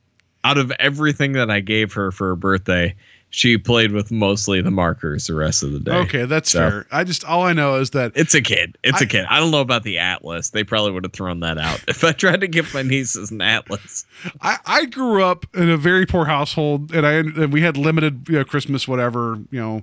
[0.45, 2.95] out of everything that I gave her for her birthday,
[3.31, 5.92] she played with mostly the markers the rest of the day.
[5.92, 6.87] Okay, that's So- fair.
[6.92, 8.79] I just all I know is that It's a kid.
[8.85, 9.27] It's a I- kid.
[9.29, 10.51] I don't know about the atlas.
[10.51, 13.42] They probably would have thrown that out if I tried to give my nieces an
[13.42, 14.07] atlas.
[14.40, 18.27] I, I grew up in a very poor household, and I and we had limited
[18.29, 19.83] you know, Christmas, whatever you know.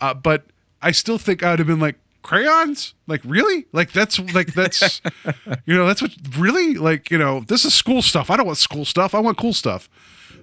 [0.00, 0.44] Uh, but
[0.80, 5.00] I still think I'd have been like crayons, like really, like that's like that's
[5.66, 8.30] you know that's what really like you know this is school stuff.
[8.30, 9.14] I don't want school stuff.
[9.14, 9.88] I want cool stuff.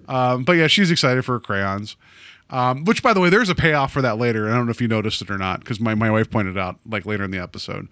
[0.07, 1.95] Um, but yeah, she's excited for her crayons.
[2.49, 4.49] Um, which, by the way, there's a payoff for that later.
[4.49, 6.77] I don't know if you noticed it or not, because my, my wife pointed out
[6.85, 7.87] like later in the episode.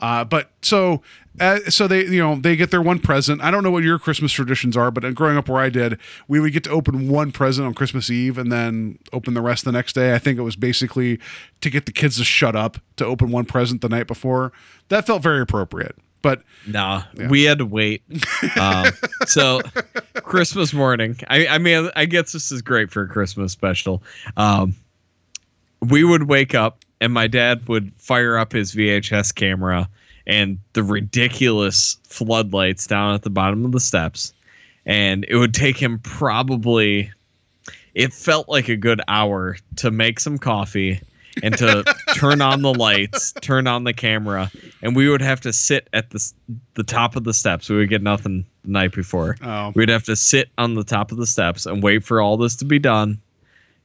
[0.00, 1.02] Uh, but so
[1.40, 3.40] uh, so they you know they get their one present.
[3.40, 6.40] I don't know what your Christmas traditions are, but growing up where I did, we
[6.40, 9.72] would get to open one present on Christmas Eve and then open the rest the
[9.72, 10.14] next day.
[10.14, 11.18] I think it was basically
[11.60, 14.52] to get the kids to shut up to open one present the night before.
[14.88, 15.96] That felt very appropriate.
[16.20, 18.02] But No, we had to wait.
[18.58, 18.86] Um,
[19.26, 19.60] so
[20.14, 24.02] Christmas morning, I, I mean, I guess this is great for a Christmas special.
[24.36, 24.74] Um,
[25.80, 29.88] we would wake up and my dad would fire up his VHS camera
[30.26, 34.32] and the ridiculous floodlights down at the bottom of the steps.
[34.84, 37.10] And it would take him probably,
[37.94, 41.00] it felt like a good hour to make some coffee
[41.42, 41.84] and to
[42.14, 44.50] turn on the lights, turn on the camera,
[44.82, 46.32] and we would have to sit at the
[46.74, 47.68] the top of the steps.
[47.68, 49.36] We would get nothing the night before.
[49.42, 49.72] Oh.
[49.74, 52.56] We'd have to sit on the top of the steps and wait for all this
[52.56, 53.20] to be done.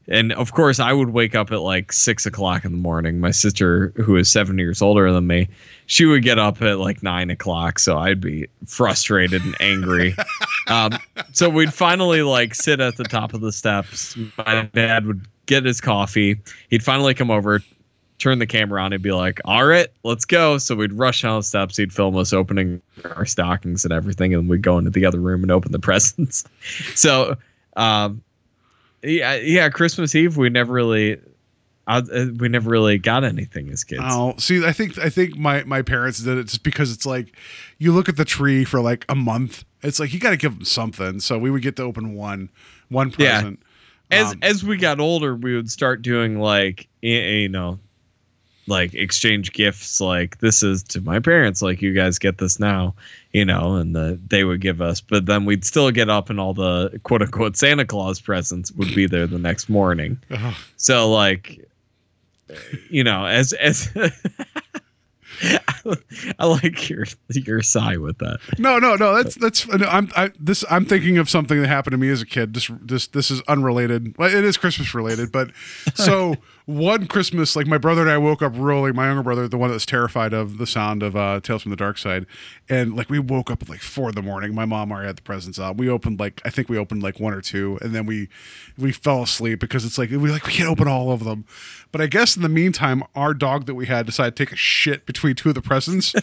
[0.08, 3.20] And of course, I would wake up at like six o'clock in the morning.
[3.20, 5.48] My sister, who is seven years older than me,
[5.86, 7.80] she would get up at like nine o'clock.
[7.80, 10.16] So I'd be frustrated and angry.
[10.68, 10.92] um,
[11.32, 14.18] so we'd finally like sit at the top of the steps.
[14.38, 16.40] My dad would get his coffee.
[16.70, 17.62] He'd finally come over,
[18.20, 21.40] turn the camera on, and be like, "All right, let's go." So we'd rush down
[21.40, 21.78] the steps.
[21.78, 22.82] He'd film us opening
[23.16, 26.44] our stockings and everything, and we'd go into the other room and open the presents.
[26.96, 27.38] so,
[27.78, 28.22] um,
[29.04, 31.20] yeah, yeah, Christmas Eve we never really.
[31.86, 34.04] I, uh, we never really got anything as kids.
[34.06, 37.36] Oh, see, I think I think my my parents did it just because it's like
[37.78, 39.66] you look at the tree for like a month.
[39.82, 41.20] It's like you got to give them something.
[41.20, 42.50] So we would get to open one
[42.88, 43.60] one present.
[44.10, 44.20] Yeah.
[44.20, 47.80] as Um, as we got older, we would start doing like you know,
[48.68, 50.00] like exchange gifts.
[50.00, 51.62] Like this is to my parents.
[51.62, 52.96] Like you guys get this now,
[53.34, 55.02] you know, and the, they would give us.
[55.02, 58.94] But then we'd still get up, and all the quote unquote Santa Claus presents would
[58.96, 60.20] be there the next morning.
[60.78, 61.60] So like,
[62.90, 63.90] you know, as as.
[66.40, 68.40] I like your your sigh with that.
[68.60, 69.16] No, no, no.
[69.16, 69.68] That's that's.
[69.68, 70.64] no, I'm I, this.
[70.70, 72.54] I'm thinking of something that happened to me as a kid.
[72.54, 74.16] This this this is unrelated.
[74.18, 75.50] Well, it is Christmas related, but
[75.96, 76.36] so
[76.66, 79.70] one Christmas, like my brother and I woke up really, My younger brother, the one
[79.72, 82.26] that's terrified of the sound of uh, Tales from the Dark Side,
[82.70, 84.56] and like we woke up at like four in the morning.
[84.56, 85.78] My mom already had the presents out.
[85.78, 88.30] We opened like I think we opened like one or two, and then we
[88.78, 91.46] we fell asleep because it's like we like we can't open all of them.
[91.92, 94.58] But I guess in the meantime, our dog that we had decided to take a
[94.58, 96.16] shit between two of the presents.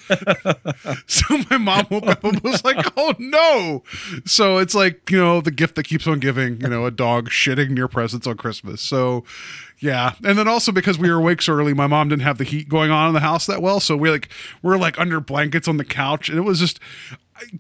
[1.06, 3.82] so my mom woke up and was like, "Oh no!"
[4.24, 6.60] So it's like you know the gift that keeps on giving.
[6.62, 8.80] You know, a dog shitting near presents on Christmas.
[8.80, 9.24] So
[9.80, 12.44] yeah, and then also because we were awake so early, my mom didn't have the
[12.44, 13.80] heat going on in the house that well.
[13.80, 14.28] So we like
[14.62, 16.78] we're like under blankets on the couch, and it was just.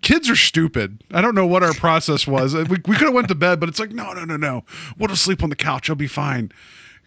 [0.02, 1.02] Kids are stupid.
[1.10, 2.54] I don't know what our process was.
[2.54, 4.62] We, we could have went to bed, but it's like no, no, no, no.
[4.98, 5.88] We'll just sleep on the couch.
[5.88, 6.52] I'll be fine.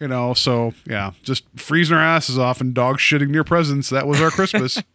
[0.00, 0.34] You know.
[0.34, 3.90] So yeah, just freezing our asses off and dog shitting near presents.
[3.90, 4.82] That was our Christmas.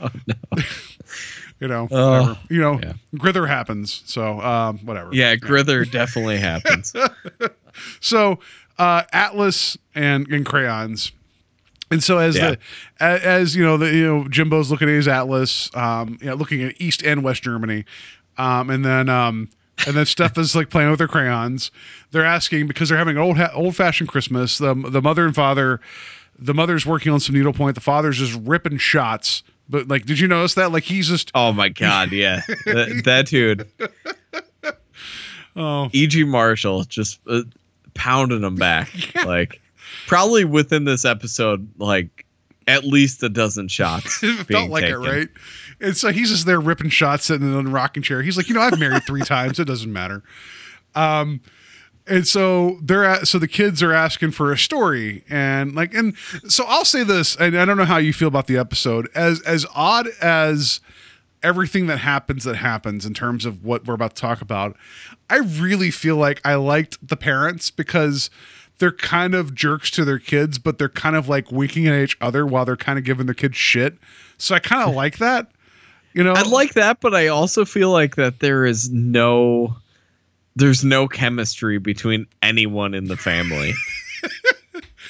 [1.60, 2.94] you know, Oh, you know, yeah.
[3.16, 4.02] grither happens.
[4.06, 5.10] So, um, whatever.
[5.12, 6.94] Yeah, Grither definitely happens.
[8.00, 8.38] So,
[8.78, 11.12] uh, Atlas and, and crayons.
[11.90, 12.50] And so as Yeah.
[12.50, 12.58] the
[13.00, 16.62] as you know the you know Jimbo's looking at his atlas, um, you know, looking
[16.62, 17.84] at East and West Germany,
[18.38, 19.50] um, and then um,
[19.86, 21.70] and then Steph is like playing with their crayons.
[22.10, 24.58] They're asking because they're having an old old fashioned Christmas.
[24.58, 25.78] The the mother and father,
[26.38, 27.74] the mother's working on some needlepoint.
[27.74, 29.42] The father's just ripping shots.
[29.68, 30.72] But like, did you notice that?
[30.72, 33.68] Like he's just Oh my god, yeah, that, that dude,
[35.56, 36.24] oh E.G.
[36.24, 37.42] Marshall, just uh,
[37.94, 38.90] pounding them back.
[39.24, 39.60] Like,
[40.06, 42.26] probably within this episode, like
[42.66, 44.20] at least a dozen shots.
[44.22, 45.02] it felt like taken.
[45.02, 45.28] it, right?
[45.80, 48.22] And so he's just there ripping shots, sitting in a rocking chair.
[48.22, 49.58] He's like, you know, I've married three times.
[49.58, 50.22] It doesn't matter.
[50.94, 51.40] Um,
[52.06, 56.14] and so they're at, so the kids are asking for a story, and like, and
[56.46, 59.08] so I'll say this, and I don't know how you feel about the episode.
[59.14, 60.80] As as odd as
[61.44, 64.76] everything that happens that happens in terms of what we're about to talk about,
[65.30, 68.30] I really feel like I liked the parents because
[68.78, 72.16] they're kind of jerks to their kids, but they're kind of like winking at each
[72.20, 73.96] other while they're kind of giving their kids shit.
[74.38, 75.50] So I kind of like that.
[76.14, 79.76] You know, I like that, but I also feel like that there is no
[80.56, 83.74] there's no chemistry between anyone in the family.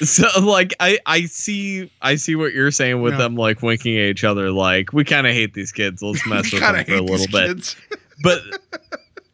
[0.01, 4.05] so like I I see I see what you're saying with them like winking at
[4.05, 6.03] each other like we kind of hate these kids.
[6.03, 7.49] Let's mess with them for a little bit.
[7.49, 7.77] kids.
[8.23, 8.41] But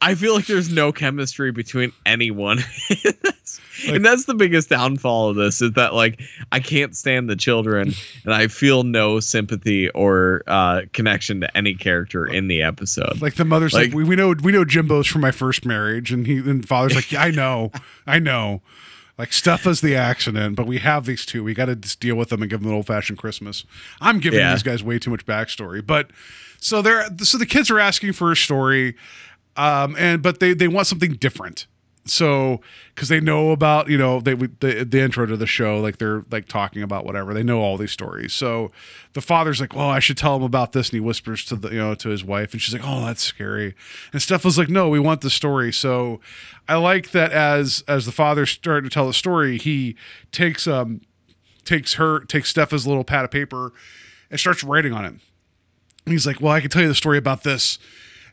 [0.00, 2.60] I feel like there's no chemistry between anyone.
[3.86, 6.20] and that's the biggest downfall of this is that like
[6.52, 7.92] I can't stand the children
[8.24, 13.20] and I feel no sympathy or uh connection to any character in the episode.
[13.20, 16.10] Like the mother's like, Like- we, we know we know Jimbo's from my first marriage,
[16.12, 17.70] and he and father's like, yeah, I know,
[18.06, 18.62] I know.
[19.20, 21.44] Like stuff is the accident, but we have these two.
[21.44, 23.66] We got to just deal with them and give them an old fashioned Christmas.
[24.00, 24.52] I'm giving Yeah.
[24.54, 26.10] these guys way too much backstory, but
[26.58, 28.96] so they're so the kids are asking for a story,
[29.56, 31.66] um, and but they they want something different.
[32.06, 32.60] So
[32.94, 36.24] because they know about you know they the the intro to the show like they're
[36.30, 38.32] like talking about whatever they know all these stories.
[38.32, 38.72] So
[39.12, 41.68] the father's like, well, I should tell him about this, and he whispers to the
[41.68, 43.74] you know to his wife, and she's like, oh, that's scary.
[44.12, 45.72] And Stefa's like, no, we want the story.
[45.72, 46.20] So
[46.68, 49.94] I like that as as the father started to tell the story, he
[50.32, 51.02] takes um
[51.64, 53.72] takes her takes Stefa's little pad of paper
[54.30, 55.14] and starts writing on it.
[56.06, 57.78] And he's like, "Well, I can tell you the story about this."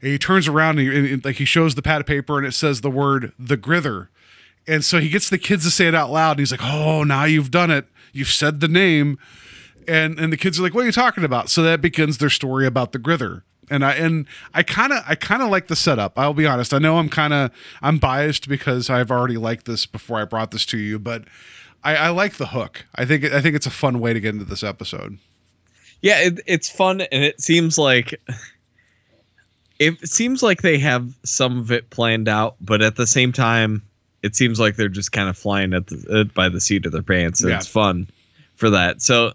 [0.01, 2.45] And he turns around and, he, and, like he shows the pad of paper and
[2.45, 4.09] it says the word "the grither,"
[4.67, 6.31] and so he gets the kids to say it out loud.
[6.31, 7.85] And he's like, "Oh, now you've done it.
[8.13, 9.17] You've said the name."
[9.87, 12.29] And and the kids are like, "What are you talking about?" So that begins their
[12.29, 13.43] story about the grither.
[13.69, 16.17] And I and I kind of I kind of like the setup.
[16.17, 16.73] I'll be honest.
[16.73, 20.51] I know I'm kind of I'm biased because I've already liked this before I brought
[20.51, 21.25] this to you, but
[21.83, 22.85] I, I like the hook.
[22.95, 25.17] I think I think it's a fun way to get into this episode.
[26.01, 28.19] Yeah, it, it's fun, and it seems like
[29.79, 33.81] it seems like they have some of it planned out, but at the same time,
[34.23, 36.91] it seems like they're just kind of flying at the uh, by the seat of
[36.91, 37.41] their pants.
[37.41, 37.57] And Yeah.
[37.57, 38.07] It's fun
[38.55, 39.01] for that.
[39.01, 39.33] So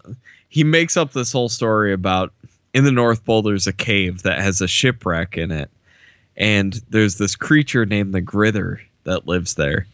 [0.49, 2.33] he makes up this whole story about
[2.75, 3.43] in the North Pole.
[3.43, 5.71] There's a cave that has a shipwreck in it,
[6.37, 9.87] and there's this creature named the Grither that lives there,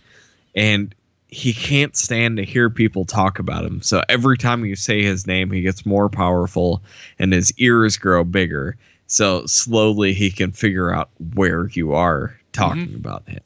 [0.55, 0.95] and
[1.29, 3.83] he can't stand to hear people talk about him.
[3.83, 6.83] So every time you say his name, he gets more powerful
[7.19, 8.77] and his ears grow bigger.
[9.09, 12.97] So slowly he can figure out where you are talking mm-hmm.
[12.97, 13.40] about him.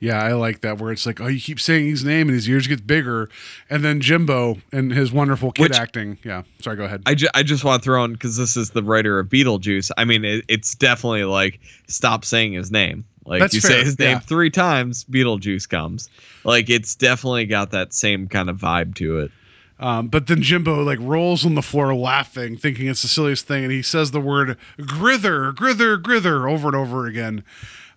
[0.00, 2.48] Yeah, I like that where it's like, oh, you keep saying his name and his
[2.48, 3.28] ears get bigger,
[3.68, 6.18] and then Jimbo and his wonderful kid Which- acting.
[6.22, 7.02] Yeah, sorry, go ahead.
[7.04, 9.90] I, ju- I just want to throw in because this is the writer of Beetlejuice.
[9.98, 11.58] I mean, it, it's definitely like
[11.88, 13.04] stop saying his name.
[13.26, 14.18] Like That's you fair, say his name yeah.
[14.20, 16.08] three times, Beetlejuice comes.
[16.44, 19.32] Like it's definitely got that same kind of vibe to it.
[19.80, 23.64] Um, but then Jimbo like rolls on the floor laughing, thinking it's the silliest thing,
[23.64, 27.44] and he says the word "grither, grither, grither" over and over again.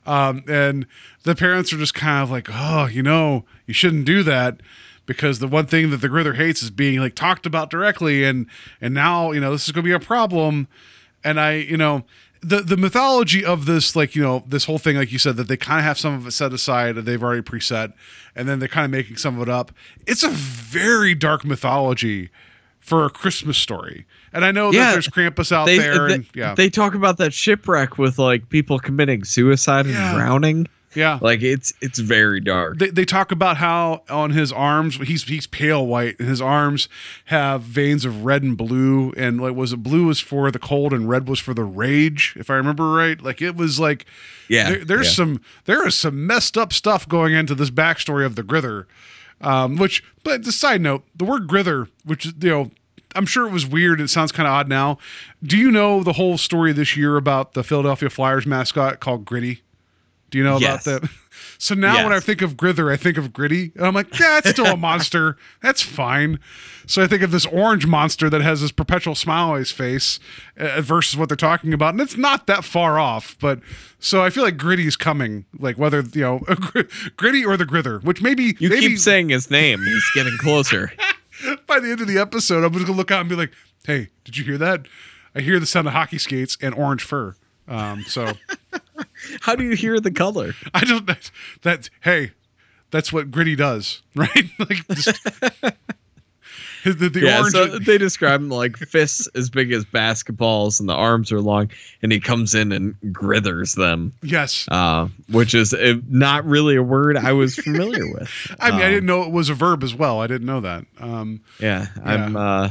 [0.06, 0.86] Um, and
[1.24, 4.62] the parents are just kind of like, "Oh, you know, you shouldn't do that."
[5.08, 8.46] Because the one thing that the grither hates is being like talked about directly, and
[8.80, 10.68] and now you know this is going to be a problem.
[11.24, 12.04] And I, you know,
[12.42, 15.48] the the mythology of this, like you know, this whole thing, like you said, that
[15.48, 17.94] they kind of have some of it set aside, they've already preset,
[18.36, 19.72] and then they're kind of making some of it up.
[20.08, 22.30] It's a very dark mythology
[22.80, 26.14] for a Christmas story, and I know that there's Krampus out They, there, uh, they,
[26.16, 30.14] and yeah, they talk about that shipwreck with like people committing suicide and Yeah.
[30.16, 30.68] drowning.
[30.96, 31.20] Yeah.
[31.22, 32.78] Like it's it's very dark.
[32.80, 36.90] they, they talk about how on his arms he's he's pale white and his arms
[37.26, 40.94] have veins of red and blue and like was it blue was for the cold
[40.94, 44.06] and red was for the rage if I remember right like it was like
[44.50, 45.24] Yeah, there, there's yeah.
[45.24, 48.88] some there is some messed up stuff going into this backstory of the Grither
[49.40, 52.72] um, which but the side note the word Grither which you know
[53.16, 54.98] I'm sure it was weird it sounds kind of odd now
[55.44, 59.62] do you know the whole story this year about the Philadelphia Flyers mascot called Gritty
[60.32, 60.88] do you know Yes.
[60.88, 61.10] about that?
[61.58, 63.72] So now when I think of Grither, I think of Gritty.
[63.76, 65.38] And I'm like, yeah, it's still a monster.
[65.62, 66.40] That's fine.
[66.88, 70.20] So I think of this orange monster that has this perpetual smile on his face
[70.58, 71.94] uh, versus what they're talking about.
[71.94, 73.38] And it's not that far off.
[73.40, 73.60] But
[74.00, 76.40] so I feel like Gritty's coming, like whether, you know,
[77.18, 79.84] Gritty or the Grither, which maybe, You maybe keep saying his name.
[79.84, 80.92] He's getting closer.
[81.68, 83.52] by the end of the episode, I'm just going to look out and be like,
[83.86, 84.88] hey, did you hear that?
[85.36, 87.36] I hear the sound of hockey skates and orange fur.
[87.72, 88.32] Um, so.
[89.42, 90.54] How do you hear the color?
[90.74, 91.06] I don't.
[91.08, 91.32] That,
[91.62, 92.32] that hey,
[92.92, 94.46] that's what Gritty does, right?
[94.60, 95.24] like just
[96.84, 97.54] the, the yeah, orange.
[97.54, 101.70] so they describe him like fists as big as basketballs, and the arms are long,
[102.02, 106.84] and he comes in and grithers them, yes, uh, which is uh, not really a
[106.84, 108.30] word I was familiar with.
[108.60, 110.20] I mean I Um, didn't know it was a verb as well.
[110.20, 110.86] I didn't know that.
[111.00, 112.36] Um, Yeah, I'm.
[112.36, 112.70] uh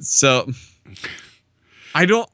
[0.00, 0.50] So,
[1.94, 2.28] I don't.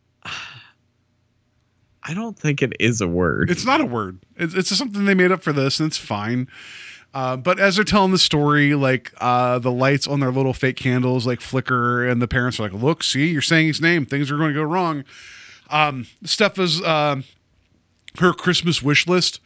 [2.09, 3.51] I don't think it is a word.
[3.51, 4.19] it's not a word.
[4.37, 6.49] It's, it's something they made up for this, and it's fine.
[7.13, 10.77] Uh, but as they're telling the story, like uh, the lights on their little fake
[10.77, 14.07] candles like flicker, and the parents are like, "Look, see, you're saying his name.
[14.07, 15.05] Things are going to go wrong."
[15.71, 17.21] Um, Steph is uh,
[18.19, 19.41] her Christmas wish list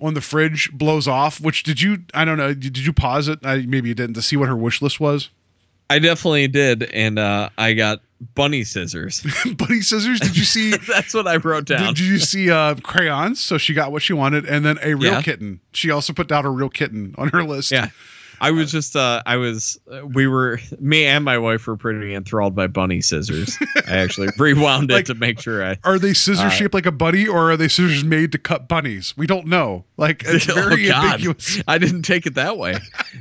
[0.00, 1.40] on the fridge blows off.
[1.40, 1.98] Which did you?
[2.12, 2.52] I don't know.
[2.54, 3.38] Did you pause it?
[3.44, 5.30] I, maybe you didn't to see what her wish list was.
[5.90, 8.00] I definitely did, and uh, I got
[8.34, 9.24] bunny scissors.
[9.56, 10.20] Bunny scissors.
[10.20, 10.76] Did you see?
[10.88, 11.86] That's what I wrote down.
[11.94, 13.40] Did you see uh, crayons?
[13.40, 15.22] So she got what she wanted, and then a real Yeah.
[15.22, 15.60] kitten.
[15.72, 17.70] She also put down a real kitten on her list.
[17.70, 17.88] Yeah.
[18.40, 22.12] I was just uh I was uh, we were me and my wife were pretty
[22.12, 23.56] enthralled by bunny scissors.
[23.86, 26.90] I actually rewound it to make sure I Are they scissors Uh, shaped like a
[26.90, 29.14] bunny, or are they scissors made to cut bunnies?
[29.16, 29.84] We don't know.
[29.96, 31.04] Like it's very oh, God.
[31.04, 31.62] ambiguous.
[31.68, 32.78] I didn't take it that way.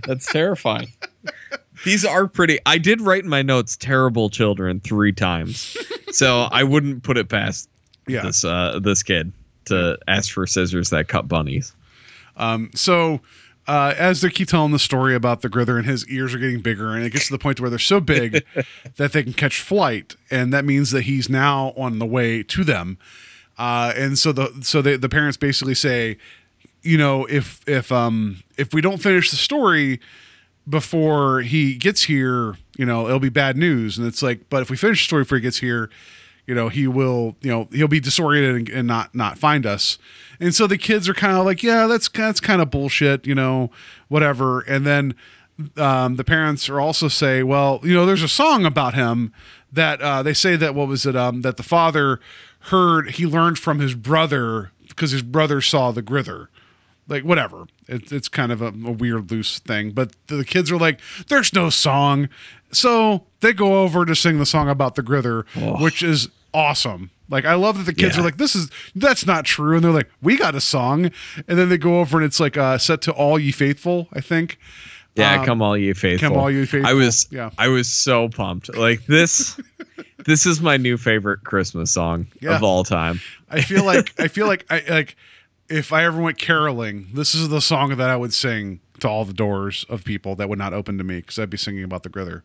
[0.08, 0.88] That's terrifying.
[1.86, 5.78] These are pretty I did write in my notes terrible children three times.
[6.14, 7.70] So I wouldn't put it past
[8.06, 8.24] Yeah.
[8.24, 9.32] this uh this kid
[9.66, 11.74] to ask for scissors that cut bunnies.
[12.36, 13.22] Um, so
[13.66, 16.60] uh, as they keep telling the story about the Grither and his ears are getting
[16.60, 18.44] bigger, and it gets to the point where they're so big
[18.98, 22.66] that they can catch flight, and that means that he's now on the way to
[22.66, 22.98] them.
[23.58, 26.18] Uh, and so the so the the parents basically say,
[26.82, 30.02] you know, if if um if we don't finish the story
[30.68, 33.98] before he gets here, you know, it'll be bad news.
[33.98, 35.90] And it's like, but if we finish the story before he gets here,
[36.48, 39.98] you know, he will, you know, he'll be disoriented and, and not not find us.
[40.40, 43.36] And so the kids are kind of like, yeah, that's that's kind of bullshit, you
[43.36, 43.72] know,
[44.08, 44.62] whatever.
[44.62, 45.16] And then
[45.78, 49.34] um, the parents are also say, well, you know, there's a song about him
[49.72, 52.20] that uh, they say that what was it um, that the father
[52.66, 56.50] heard he learned from his brother because his brother saw the grither
[57.12, 60.78] like whatever it, it's kind of a, a weird loose thing but the kids are
[60.78, 62.28] like there's no song
[62.72, 65.46] so they go over to sing the song about the grither
[65.80, 68.22] which is awesome like i love that the kids Yeah.
[68.22, 71.06] are like this is that's not true and they're like we got a song
[71.48, 74.22] and then they go over and it's like uh set to all ye faithful i
[74.22, 74.58] think
[75.16, 76.30] Yeah, Um, come all you faithful.
[76.30, 77.50] Come All You Faithful, I was yeah.
[77.58, 78.74] I was so pumped.
[78.78, 79.60] Like this
[80.26, 82.56] this is my new favorite Christmas song Yeah.
[82.56, 83.20] of all time.
[83.50, 85.18] I feel like I feel like I like
[85.72, 89.26] if I ever went caroling, this is the song that I would sing to all
[89.26, 92.04] the doors of people that would not open to me because I'd be singing about
[92.04, 92.44] the grither.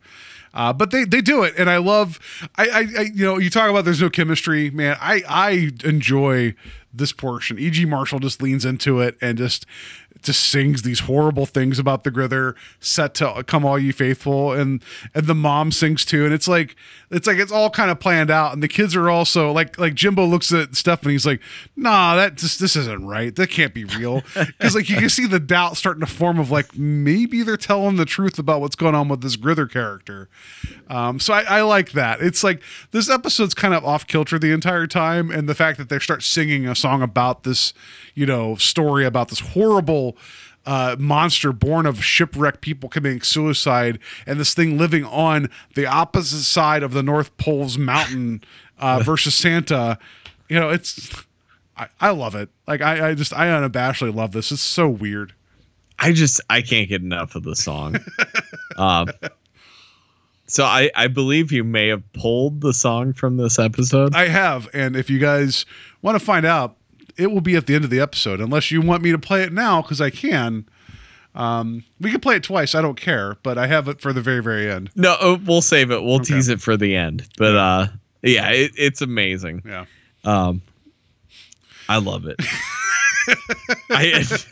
[0.53, 2.19] Uh, but they they do it, and I love.
[2.55, 4.97] I, I I you know you talk about there's no chemistry, man.
[4.99, 6.55] I I enjoy
[6.93, 7.59] this portion.
[7.59, 7.85] E.G.
[7.85, 9.65] Marshall just leans into it and just
[10.27, 14.83] just sings these horrible things about the grither set to come all you faithful and
[15.13, 16.75] and the mom sings too and it's like
[17.09, 19.93] it's like it's all kind of planned out and the kids are also like like
[19.95, 21.41] jimbo looks at Steph and he's like
[21.75, 24.21] nah that just this isn't right that can't be real.
[24.57, 27.95] Because like you can see the doubt starting to form of like maybe they're telling
[27.95, 30.29] the truth about what's going on with this grither character
[30.89, 32.21] um, so I, I like that.
[32.21, 32.61] It's like
[32.91, 36.23] this episode's kind of off kilter the entire time, and the fact that they start
[36.23, 37.73] singing a song about this,
[38.15, 40.17] you know, story about this horrible
[40.65, 46.43] uh, monster born of shipwrecked people committing suicide, and this thing living on the opposite
[46.43, 48.43] side of the North Pole's mountain
[48.79, 49.97] uh, versus Santa.
[50.49, 51.09] You know, it's
[51.75, 52.49] I, I love it.
[52.67, 54.51] Like I, I just I unabashedly love this.
[54.51, 55.33] It's so weird.
[55.99, 57.97] I just I can't get enough of the song.
[58.77, 59.07] um
[60.47, 64.15] so I, I believe you may have pulled the song from this episode.
[64.15, 65.65] I have, and if you guys
[66.01, 66.75] want to find out,
[67.17, 68.39] it will be at the end of the episode.
[68.39, 70.67] Unless you want me to play it now, because I can.
[71.35, 72.73] Um, we can play it twice.
[72.73, 74.89] I don't care, but I have it for the very, very end.
[74.95, 76.01] no, uh, we'll save it.
[76.03, 77.27] We'll tease it for the end.
[77.37, 77.87] But uh
[78.23, 79.61] yeah, it, it's amazing.
[79.63, 79.85] Yeah.
[80.23, 80.63] Um
[81.87, 82.39] I love it.
[83.89, 84.45] I, it's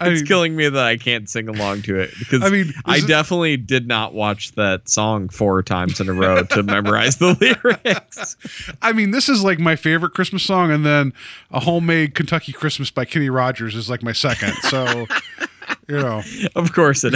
[0.00, 3.00] I mean- killing me that I can't sing along to it because I mean, I
[3.00, 7.34] definitely did not watch that song four times in a row to memorize the
[7.64, 8.36] lyrics.
[8.82, 11.12] I mean, this is like my favorite Christmas song, and then
[11.50, 14.52] a homemade Kentucky Christmas by Kenny Rogers is like my second.
[14.68, 15.06] So,
[15.88, 16.22] you know,
[16.54, 17.14] Of course it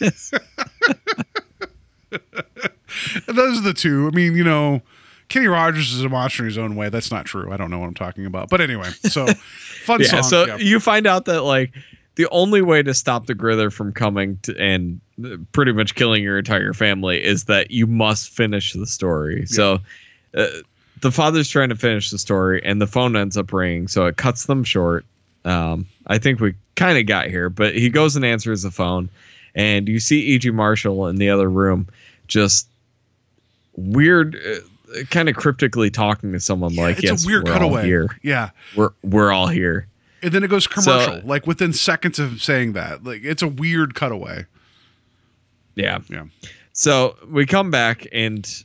[0.00, 0.32] is.
[3.26, 4.08] those are the two.
[4.12, 4.82] I mean, you know,
[5.28, 6.88] Kenny Rogers is a monster in his own way.
[6.88, 7.52] That's not true.
[7.52, 8.48] I don't know what I'm talking about.
[8.48, 9.26] But anyway, so
[9.84, 10.22] fun Yeah, song.
[10.22, 10.56] so yeah.
[10.58, 11.72] you find out that like
[12.14, 15.00] the only way to stop the Grither from coming to, and
[15.52, 19.46] pretty much killing your entire family is that you must finish the story.
[19.46, 19.80] So
[20.36, 20.46] uh,
[21.02, 24.16] the father's trying to finish the story, and the phone ends up ringing, so it
[24.16, 25.04] cuts them short.
[25.44, 29.08] Um, I think we kind of got here, but he goes and answers the phone,
[29.54, 30.50] and you see E.G.
[30.50, 31.86] Marshall in the other room,
[32.28, 32.66] just
[33.76, 34.36] weird.
[34.36, 34.60] Uh,
[35.10, 37.84] Kind of cryptically talking to someone Yeah, like, it's "Yes, a weird cutaway.
[37.84, 38.08] here.
[38.22, 38.50] Yeah.
[38.76, 39.86] We're we're all here."
[40.22, 43.04] And then it goes commercial, So- like within seconds of saying that.
[43.04, 44.46] Like it's a weird cutaway.
[45.74, 45.98] Yeah.
[46.08, 46.24] Yeah.
[46.72, 48.62] So we come back and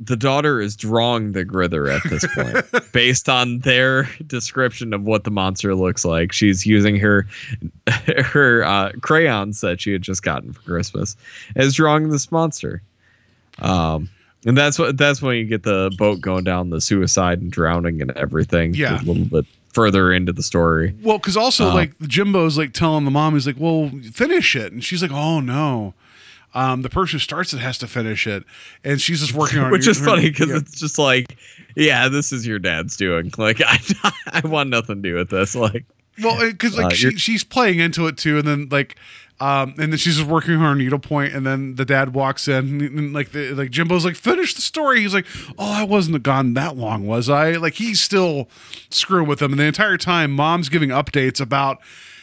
[0.00, 5.24] the daughter is drawing the Grither at this point, based on their description of what
[5.24, 6.30] the monster looks like.
[6.32, 7.26] She's using her
[8.18, 11.16] her uh, crayons that she had just gotten for Christmas
[11.56, 12.80] as drawing this monster.
[13.58, 14.08] Um,
[14.46, 18.00] and that's what that's when you get the boat going down the suicide and drowning
[18.02, 18.74] and everything.
[18.74, 19.00] Yeah.
[19.00, 20.94] a little bit further into the story.
[21.02, 24.72] Well, because also Uh, like Jimbo's like telling the mom, he's like, "Well, finish it,"
[24.72, 25.94] and she's like, "Oh no."
[26.54, 28.42] Um, the person who starts it has to finish it,
[28.82, 29.66] and she's just working on.
[29.68, 29.70] It.
[29.72, 30.56] Which is her- funny because yeah.
[30.56, 31.36] it's just like,
[31.76, 33.30] yeah, this is your dad's doing.
[33.36, 33.78] Like, I,
[34.32, 35.54] I want nothing to do with this.
[35.54, 35.84] Like,
[36.22, 38.96] Well, because like Uh, she, she's playing into it too, and then like,
[39.40, 42.82] um, and then she's just working her needlepoint, and then the dad walks in, and,
[42.82, 45.00] and, like the like Jimbo's like, finish the story.
[45.00, 45.26] He's like,
[45.58, 47.52] oh, I wasn't gone that long, was I?
[47.52, 48.48] Like he's still
[48.90, 51.78] screwing with them, and the entire time, mom's giving updates about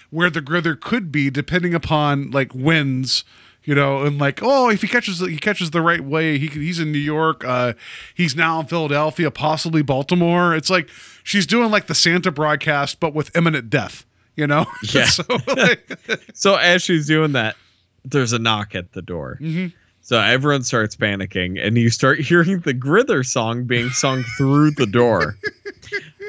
[0.09, 3.23] where the Grither could be, depending upon like winds.
[3.63, 6.79] You know, and like, oh, if he catches he catches the right way, he he's
[6.79, 7.43] in New York.
[7.43, 7.73] Uh,
[8.13, 10.53] he's now in Philadelphia, possibly Baltimore.
[10.53, 10.87] It's like
[11.23, 14.05] she's doing like the Santa broadcast, but with imminent death.
[14.35, 15.05] You know, Yeah.
[15.05, 15.99] so, like,
[16.33, 17.55] so as she's doing that,
[18.03, 19.37] there's a knock at the door.
[19.41, 19.71] Mhm.
[20.01, 24.85] So everyone starts panicking, and you start hearing the Grither song being sung through the
[24.85, 25.35] door.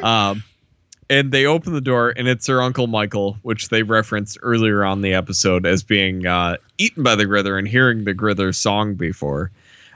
[0.02, 0.42] Um,
[1.10, 5.02] and they open the door, and it's their uncle Michael, which they referenced earlier on
[5.02, 9.50] the episode as being uh, eaten by the Grither and hearing the Grither song before.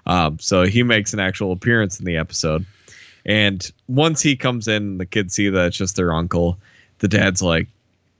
[0.06, 2.64] Um, so he makes an actual appearance in the episode.
[3.26, 6.58] And once he comes in, the kids see that it's just their uncle.
[7.00, 7.66] The dad's like,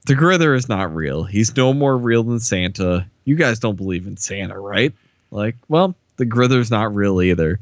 [0.07, 1.25] the Grither is not real.
[1.25, 3.07] He's no more real than Santa.
[3.25, 4.93] You guys don't believe in Santa, right?
[5.31, 7.61] Like, well, the Grither's not real either.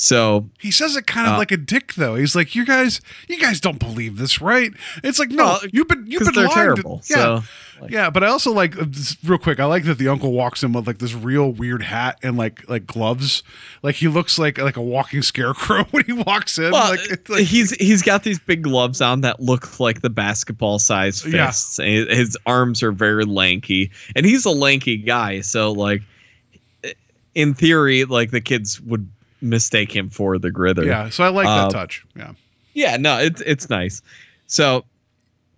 [0.00, 2.14] So he says it kind of Uh, like a dick, though.
[2.14, 4.70] He's like, "You guys, you guys don't believe this, right?"
[5.02, 6.76] It's like, no, Well, you've been you've been lying.
[6.76, 7.42] to- yeah, So
[7.80, 8.08] like- yeah.
[8.10, 8.86] But I also like uh,
[9.24, 9.58] real quick.
[9.58, 12.68] I like that the uncle walks in with like this real weird hat and like
[12.68, 13.42] like gloves.
[13.82, 16.70] Like he looks like like a walking scarecrow when he walks in.
[16.70, 20.10] well, like, it's like he's he's got these big gloves on that look like the
[20.10, 21.46] basketball size Yeah.
[21.48, 21.78] fists.
[21.80, 25.40] and His, his arms are very lanky, and he's a lanky guy.
[25.40, 26.02] So like,
[27.34, 29.08] in theory, like the kids would
[29.40, 30.84] mistake him for the Grither.
[30.84, 31.08] yeah.
[31.10, 32.04] So I like Um, that touch.
[32.16, 32.32] Yeah.
[32.74, 34.02] yeah no it's it's nice
[34.46, 34.84] so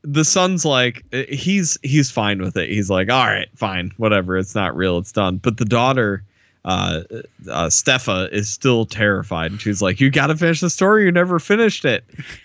[0.02, 4.54] the son's like he's he's fine with it he's like all right fine whatever it's
[4.54, 6.22] not real it's done but the daughter
[6.64, 7.02] uh,
[7.50, 11.12] uh Stefa is still terrified and she's like you got to finish the story you
[11.12, 12.04] never finished it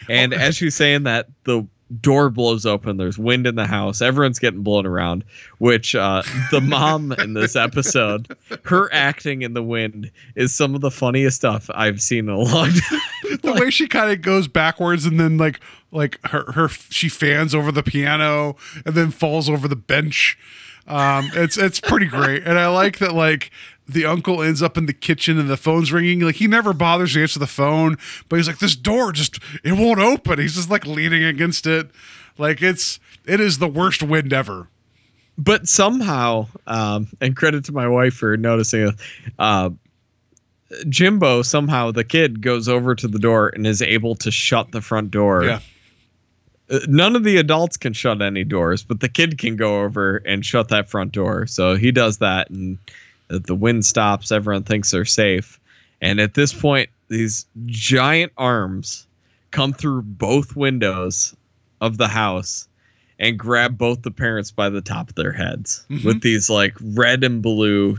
[0.09, 1.65] and as she's saying that the
[2.01, 5.23] door blows open there's wind in the house everyone's getting blown around
[5.59, 10.81] which uh the mom in this episode her acting in the wind is some of
[10.81, 12.99] the funniest stuff i've seen in a long time
[13.41, 15.59] the way she kind of goes backwards and then like
[15.95, 18.55] like her her she fans over the piano
[18.85, 20.37] and then falls over the bench.
[20.87, 22.43] Um it's it's pretty great.
[22.43, 23.49] And i like that like
[23.87, 26.21] the uncle ends up in the kitchen and the phone's ringing.
[26.21, 27.97] Like he never bothers to answer the phone
[28.29, 30.39] but he's like this door just it won't open.
[30.39, 31.89] He's just like leaning against it.
[32.37, 34.67] Like it's it is the worst wind ever.
[35.37, 38.95] But somehow, um, and credit to my wife for noticing it,
[39.37, 39.69] uh,
[40.87, 44.81] Jimbo somehow the kid goes over to the door and is able to shut the
[44.81, 45.43] front door.
[45.43, 45.59] yeah.
[46.69, 50.17] Uh, None of the adults can shut any doors, but the kid can go over
[50.25, 51.45] and shut that front door.
[51.45, 52.79] So he does that, and
[53.29, 54.31] the wind stops.
[54.31, 55.59] Everyone thinks they're safe.
[56.01, 59.07] And at this point, these giant arms
[59.51, 61.35] come through both windows
[61.81, 62.67] of the house
[63.19, 66.03] and grab both the parents by the top of their heads Mhm.
[66.03, 67.97] with these like red and blue,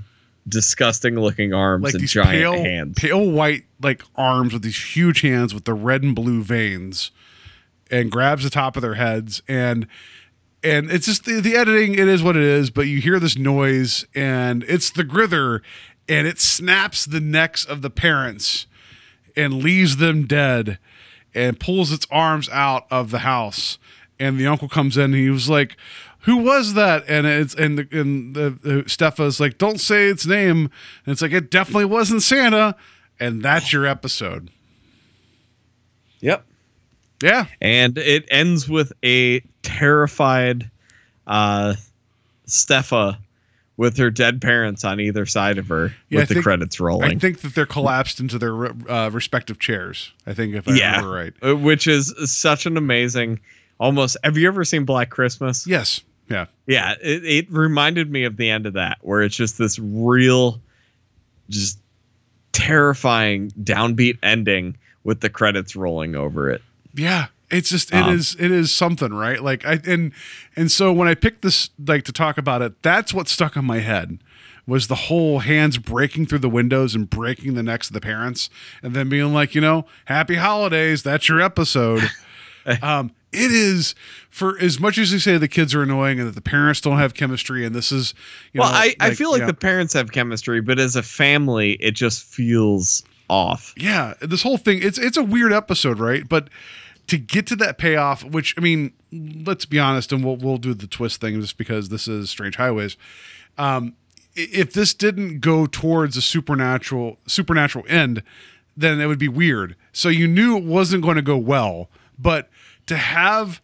[0.49, 2.95] disgusting looking arms like and these giant pale hands.
[2.97, 7.11] pale white like arms with these huge hands with the red and blue veins
[7.91, 9.87] and grabs the top of their heads and
[10.67, 13.37] and it's just the, the editing it is what it is but you hear this
[13.37, 15.63] noise and it's the grither
[16.09, 18.67] and it snaps the necks of the parents
[19.37, 20.79] and leaves them dead
[21.35, 23.79] and pulls its arms out of the house.
[24.19, 25.77] And the uncle comes in and he was like
[26.21, 27.05] who was that?
[27.07, 30.71] And it's and the and the, the Stefa's like don't say its name.
[31.05, 32.75] And it's like it definitely wasn't Santa.
[33.21, 34.51] And that's your episode.
[36.21, 36.45] Yep.
[37.23, 40.71] Yeah and it ends with a terrified
[41.27, 41.75] uh
[42.47, 43.19] Stefa
[43.77, 46.81] with her dead parents on either side of her Yeah, I with the think- credits
[46.81, 47.11] rolling.
[47.17, 50.97] I think that they're collapsed into their uh, respective chairs I think if I yeah,
[50.97, 53.41] remember right Uh, which is such an amazing.
[53.79, 54.17] Almost.
[54.25, 55.67] Have you ever seen Black Christmas?
[55.67, 56.01] yes
[56.31, 59.79] yeah Yeah, it, it reminded me of the end of that, where it's just this
[59.79, 60.61] real,
[61.51, 61.79] just
[62.53, 66.63] terrifying downbeat ending with the credits rolling over it.
[66.97, 69.43] Yeah, it's just it is Um, it is something, right?
[69.43, 70.13] Like I and
[70.57, 73.65] and so when I picked this like to talk about it, that's what stuck in
[73.65, 74.19] my head
[74.67, 78.51] was the whole hands breaking through the windows and breaking the necks of the parents,
[78.83, 81.03] and then being like, you know, happy holidays.
[81.03, 82.03] That's your episode.
[82.83, 83.95] um, it is
[84.29, 86.99] for as much as you say the kids are annoying and that the parents don't
[86.99, 88.13] have chemistry, and this is,
[88.53, 91.73] you well, know, I, I feel like the parents have chemistry, but as a family,
[91.73, 93.75] it just feels off.
[93.77, 96.49] yeah this whole thing it's it's a weird episode right but
[97.07, 100.75] to get to that payoff which i mean let's be honest and we'll we'll do
[100.75, 102.97] the twist thing just because this is strange highways
[103.59, 103.95] um
[104.35, 108.23] if this didn't go towards a supernatural supernatural end
[108.77, 111.89] then it would be weird so you knew it wasn't going to go well
[112.19, 112.49] but
[112.87, 113.61] to have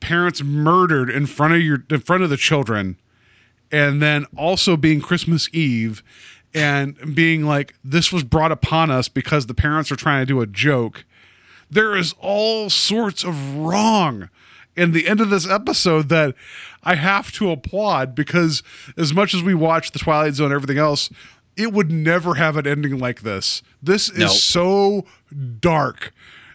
[0.00, 2.96] parents murdered in front of your in front of the children
[3.72, 6.02] and then also being Christmas Eve
[6.52, 10.40] and being like, this was brought upon us because the parents are trying to do
[10.40, 11.04] a joke.
[11.70, 14.28] There is all sorts of wrong
[14.76, 16.34] in the end of this episode that
[16.82, 18.62] I have to applaud because
[18.96, 21.10] as much as we watch The Twilight Zone and everything else,
[21.56, 23.62] it would never have an ending like this.
[23.82, 24.30] This is Nope.
[24.30, 25.04] so
[25.60, 26.12] dark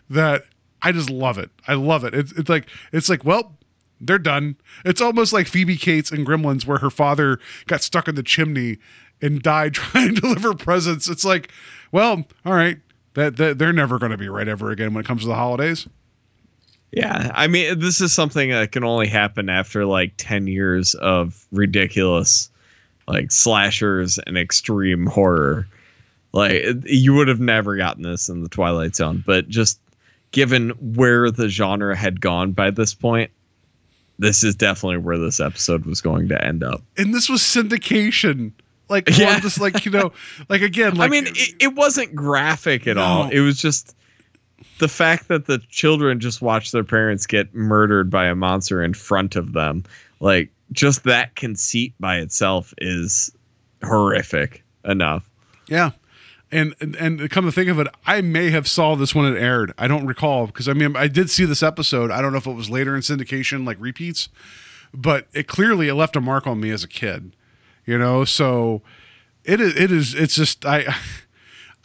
[0.10, 0.46] that
[0.82, 1.50] I just love it.
[1.68, 2.14] I love it.
[2.14, 3.58] It's, it's like it's like well,
[4.02, 4.58] they're done.
[4.84, 8.78] It's almost like Phoebe Cates in Gremlins, where her father got stuck in the chimney
[9.22, 11.08] and died trying to deliver presents.
[11.10, 11.52] It's like,
[11.92, 12.78] well, all right,
[13.16, 15.36] that, that they're never going to be right ever again when it comes to the
[15.36, 15.88] holidays.
[16.92, 21.46] Yeah, I mean, this is something that can only happen after like 10 years of
[21.52, 22.50] ridiculous
[23.08, 25.68] like slashers and extreme horror.
[26.32, 29.80] Like you would have never gotten this in the Twilight Zone, but just
[30.32, 33.32] given where the genre had gone by this point,
[34.20, 36.82] this is definitely where this episode was going to end up.
[36.98, 38.52] And this was syndication.
[38.90, 39.40] Like, Yeah.
[39.40, 40.12] just like you know,
[40.50, 43.02] like again, like I mean, it, it wasn't graphic at No.
[43.04, 43.30] all.
[43.30, 43.96] It was just
[44.80, 48.94] the fact that the children just watched their parents get murdered by a monster in
[48.94, 49.84] front of them.
[50.20, 53.32] Like, just that conceit by itself is
[53.84, 55.30] horrific enough.
[55.68, 55.92] Yeah.
[56.52, 59.38] And, and and come to think of it, I may have saw this when it
[59.38, 59.74] aired.
[59.78, 62.12] I don't recall because I mean I did see this episode.
[62.12, 64.30] I don't know if it was later in syndication, like repeats,
[64.94, 67.36] but it clearly it left a mark on me as a kid.
[67.86, 68.82] You know, so
[69.44, 70.96] it is it is it's just I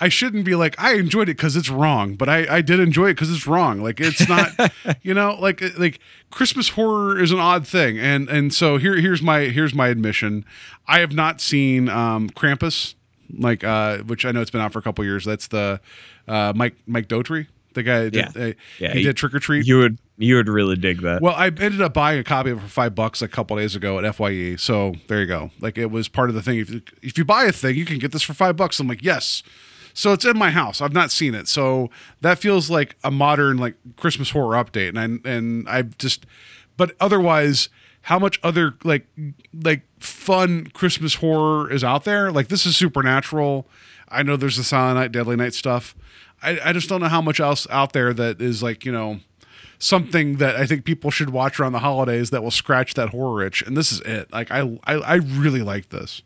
[0.00, 3.06] I shouldn't be like I enjoyed it because it's wrong, but I I did enjoy
[3.06, 3.82] it because it's wrong.
[3.82, 4.50] Like it's not,
[5.02, 9.20] you know, like like Christmas horror is an odd thing, and and so here here's
[9.20, 10.46] my here's my admission.
[10.88, 12.94] I have not seen um, Krampus,
[13.38, 15.26] like uh, which I know it's been out for a couple years.
[15.26, 15.80] That's the
[16.26, 18.08] uh, Mike Mike Dougherty, the guy.
[18.10, 18.42] That, Yeah.
[18.42, 19.66] uh, Yeah, he he- did Trick 'r Treat.
[19.66, 21.22] You would you would really dig that.
[21.22, 23.74] Well, I ended up buying a copy of it for five bucks a couple days
[23.74, 24.56] ago at Fye.
[24.56, 25.50] So there you go.
[25.60, 26.58] Like it was part of the thing.
[26.58, 28.78] If you, if you buy a thing, you can get this for five bucks.
[28.80, 29.42] I'm like, yes.
[29.94, 30.80] So it's in my house.
[30.80, 31.48] I've not seen it.
[31.48, 31.90] So
[32.20, 34.90] that feels like a modern like Christmas horror update.
[34.90, 36.26] And I and I just,
[36.76, 37.68] but otherwise,
[38.02, 39.06] how much other like
[39.64, 42.30] like fun Christmas horror is out there?
[42.30, 43.66] Like this is supernatural.
[44.08, 45.94] I know there's the Silent Night, Deadly Night stuff.
[46.42, 49.20] I, I just don't know how much else out there that is like you know
[49.78, 53.44] something that I think people should watch around the holidays that will scratch that horror
[53.44, 53.62] itch.
[53.62, 54.32] And this is it.
[54.32, 56.22] Like I I, I really like this.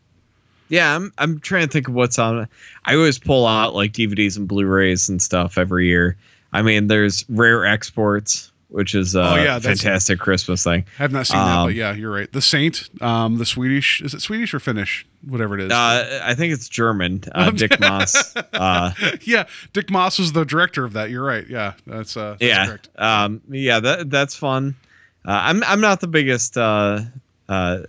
[0.69, 2.47] Yeah, I'm I'm trying to think of what's on.
[2.85, 6.17] I always pull out like DVDs and Blu-rays and stuff every year.
[6.53, 10.85] I mean, there's rare exports, which is a Oh, yeah, fantastic Christmas thing.
[10.99, 12.31] I have not seen that, Um, but yeah, you're right.
[12.31, 15.05] The Saint, um, the Swedish is it Swedish or Finnish?
[15.25, 15.71] Whatever it is.
[15.71, 17.23] Uh, I think it's German.
[17.33, 18.35] Uh, Dick Maas.
[18.53, 21.09] Uh, yeah, Dick Maas was the director of that.
[21.09, 21.47] You're right.
[21.47, 22.89] Yeah, that's uh, that's yeah, correct.
[22.97, 24.75] um, yeah, that that's fun.
[25.25, 26.99] Uh, I'm I'm not the biggest uh,
[27.49, 27.79] uh,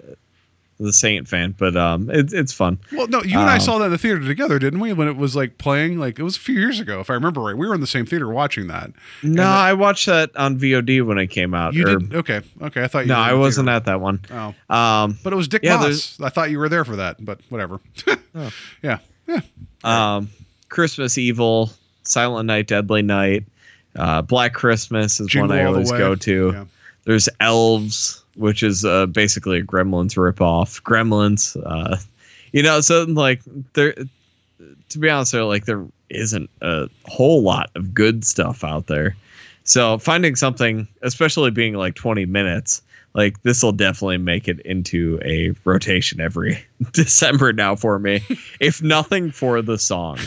[0.79, 2.79] the Saint fan, but um, it's it's fun.
[2.93, 4.93] Well, no, you and I Um, saw that in the theater together, didn't we?
[4.93, 7.41] When it was like playing, like it was a few years ago, if I remember
[7.41, 7.57] right.
[7.57, 8.91] We were in the same theater watching that.
[9.23, 11.73] No, I watched that on VOD when it came out.
[11.75, 12.83] You or- did okay, okay.
[12.85, 13.07] I thought you.
[13.09, 13.77] No, were I the wasn't theater.
[13.77, 14.21] at that one.
[14.31, 16.21] Oh, Um, but it was Dick Yeah, Maas.
[16.21, 17.81] I thought you were there for that, but whatever.
[18.39, 18.51] Oh.
[18.83, 19.41] Yeah, yeah.
[19.83, 20.29] um,
[20.69, 21.71] Christmas Evil,
[22.03, 23.45] Silent Night, Deadly Night,
[23.95, 26.51] uh, Black Christmas is Jingle one I always go to.
[26.53, 26.65] Yeah.
[27.05, 30.83] There's Elves, which is uh, basically a Gremlins ripoff.
[30.83, 31.97] Gremlins, uh,
[32.53, 33.43] you know, so like
[33.75, 33.95] there.
[34.89, 39.17] To be honest, there like there isn't a whole lot of good stuff out there.
[39.65, 42.83] So finding something, especially being like 20 minutes,
[43.15, 48.21] like this will definitely make it into a rotation every December now for me,
[48.61, 50.19] if nothing for the song.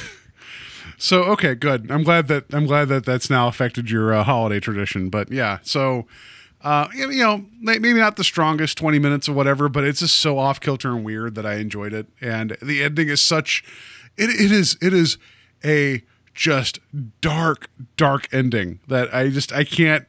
[0.97, 1.89] So okay, good.
[1.89, 5.10] I'm glad that I'm glad that that's now affected your uh, holiday tradition.
[5.10, 6.05] But yeah, so
[6.62, 10.38] uh, you know maybe not the strongest 20 minutes or whatever, but it's just so
[10.38, 12.07] off kilter and weird that I enjoyed it.
[12.22, 13.64] And the ending is such
[14.18, 15.18] it, it is it is
[15.64, 16.03] a
[16.34, 16.80] just
[17.22, 20.05] dark dark ending that I just I can't.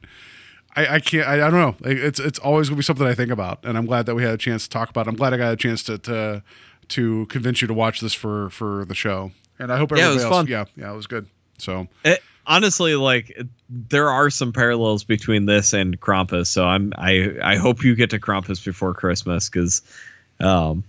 [0.73, 1.27] I, I can't.
[1.27, 1.75] I, I don't know.
[1.89, 4.33] It's it's always gonna be something I think about, and I'm glad that we had
[4.33, 5.05] a chance to talk about.
[5.05, 5.09] it.
[5.09, 6.43] I'm glad I got a chance to to
[6.89, 9.31] to convince you to watch this for for the show.
[9.59, 10.33] And I hope Yeah, it everybody was else.
[10.33, 10.47] fun.
[10.47, 11.27] Yeah, yeah, it was good.
[11.61, 13.37] So It, honestly, like
[13.69, 16.47] there are some parallels between this and Krampus.
[16.47, 19.81] So I'm I I hope you get to Krampus before Christmas because
[20.39, 20.83] um,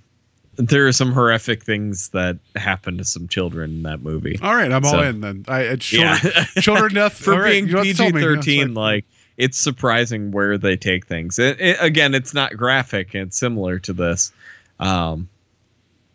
[0.57, 4.39] there are some horrific things that happen to some children in that movie.
[4.43, 5.45] all right, I'm all in then.
[5.49, 6.19] I it's Yeah.
[6.19, 8.21] children, children death for all right, being you don't have to tell PG me.
[8.21, 9.05] Yeah, it's thirteen, like
[9.37, 11.39] it's surprising where they take things.
[11.39, 14.33] It, it, again, it's not graphic; it's similar to this,
[14.81, 15.29] um,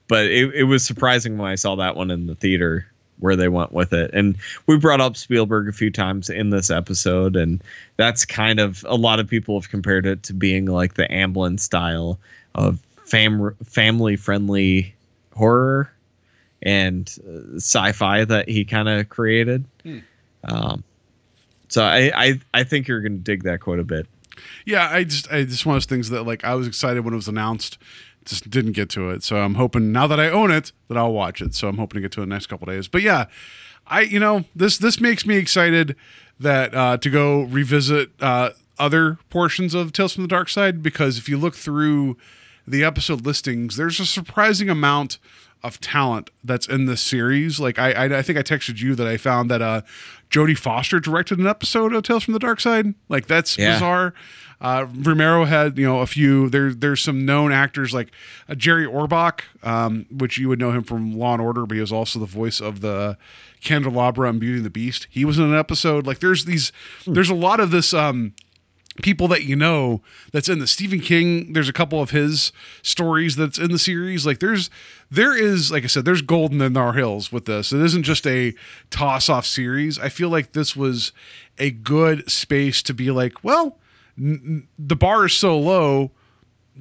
[0.07, 2.87] but it, it was surprising when I saw that one in the theater
[3.19, 4.11] where they went with it.
[4.13, 4.37] And
[4.67, 7.63] we brought up Spielberg a few times in this episode, and
[7.97, 11.59] that's kind of a lot of people have compared it to being like the Amblin
[11.59, 12.19] style
[12.55, 14.93] of fam- family friendly
[15.35, 15.91] horror
[16.61, 19.65] and uh, sci-fi that he kind of created.
[20.43, 20.83] Um,
[21.69, 24.07] so I, I I think you're gonna dig that quite a bit.
[24.65, 27.13] Yeah, I just I just one of those things that like I was excited when
[27.13, 27.77] it was announced,
[28.27, 29.23] just didn't get to it.
[29.23, 31.55] So I'm hoping now that I own it that I'll watch it.
[31.55, 32.87] So I'm hoping to get to it in the next couple days.
[32.87, 33.25] But yeah,
[33.87, 35.95] I you know this this makes me excited
[36.39, 41.17] that uh, to go revisit uh, other portions of Tales from the Dark Side because
[41.17, 42.17] if you look through
[42.67, 45.17] the episode listings, there's a surprising amount
[45.63, 47.59] of talent that's in this series.
[47.59, 49.81] Like I, I, I think I texted you that I found that uh,
[50.29, 52.93] Jodie Foster directed an episode of Tales from the Dark Side.
[53.09, 53.73] Like that's Yeah.
[53.75, 54.13] bizarre.
[54.59, 56.49] Uh, Romero had you know a few.
[56.49, 58.11] There there's some known actors like
[58.49, 61.81] uh, Jerry Orbach, um, which you would know him from Law and Order, but he
[61.81, 63.17] was also the voice of the
[63.61, 65.05] Candelabra and Beauty and the Beast.
[65.11, 66.07] He was in an episode.
[66.07, 66.71] Like there's these,
[67.05, 67.93] there's a lot of this.
[67.93, 68.33] Um,
[69.01, 73.35] people that you know that's in the Stephen King there's a couple of his stories
[73.35, 74.69] that's in the series like there's
[75.09, 78.25] there is like I said there's golden in our hills with this it isn't just
[78.27, 78.53] a
[78.89, 81.11] toss off series I feel like this was
[81.57, 83.77] a good space to be like well
[84.17, 86.11] n- the bar is so low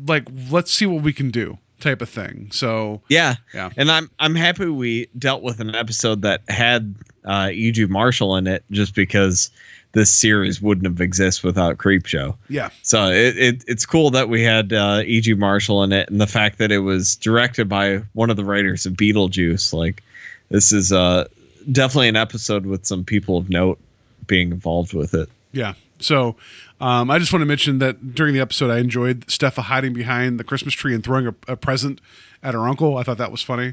[0.07, 3.71] like let's see what we can do type of thing so Yeah, Yeah.
[3.77, 6.95] And I'm I'm happy we dealt with an episode that had
[7.25, 7.87] uh, E.G.
[7.87, 9.51] Marshall in it, just because
[9.97, 12.37] this series wouldn't have existed without Creepshow.
[12.51, 15.33] Yeah So it, it it's cool that we had uh, E.G.
[15.35, 18.85] Marshall in it, and the fact that it was directed by one of the writers
[18.85, 19.73] of Beetlejuice.
[19.73, 20.03] Like,
[20.51, 21.27] this is uh,
[21.73, 23.79] definitely an episode with some people of note
[24.27, 25.31] being involved with it.
[25.53, 25.73] Yeah.
[25.99, 26.37] So
[26.79, 30.39] um, I just want to mention that during the episode, I enjoyed Stefa hiding behind
[30.39, 32.03] the Christmas tree and throwing a, a present
[32.43, 32.99] at her uncle.
[32.99, 33.73] I thought that was funny.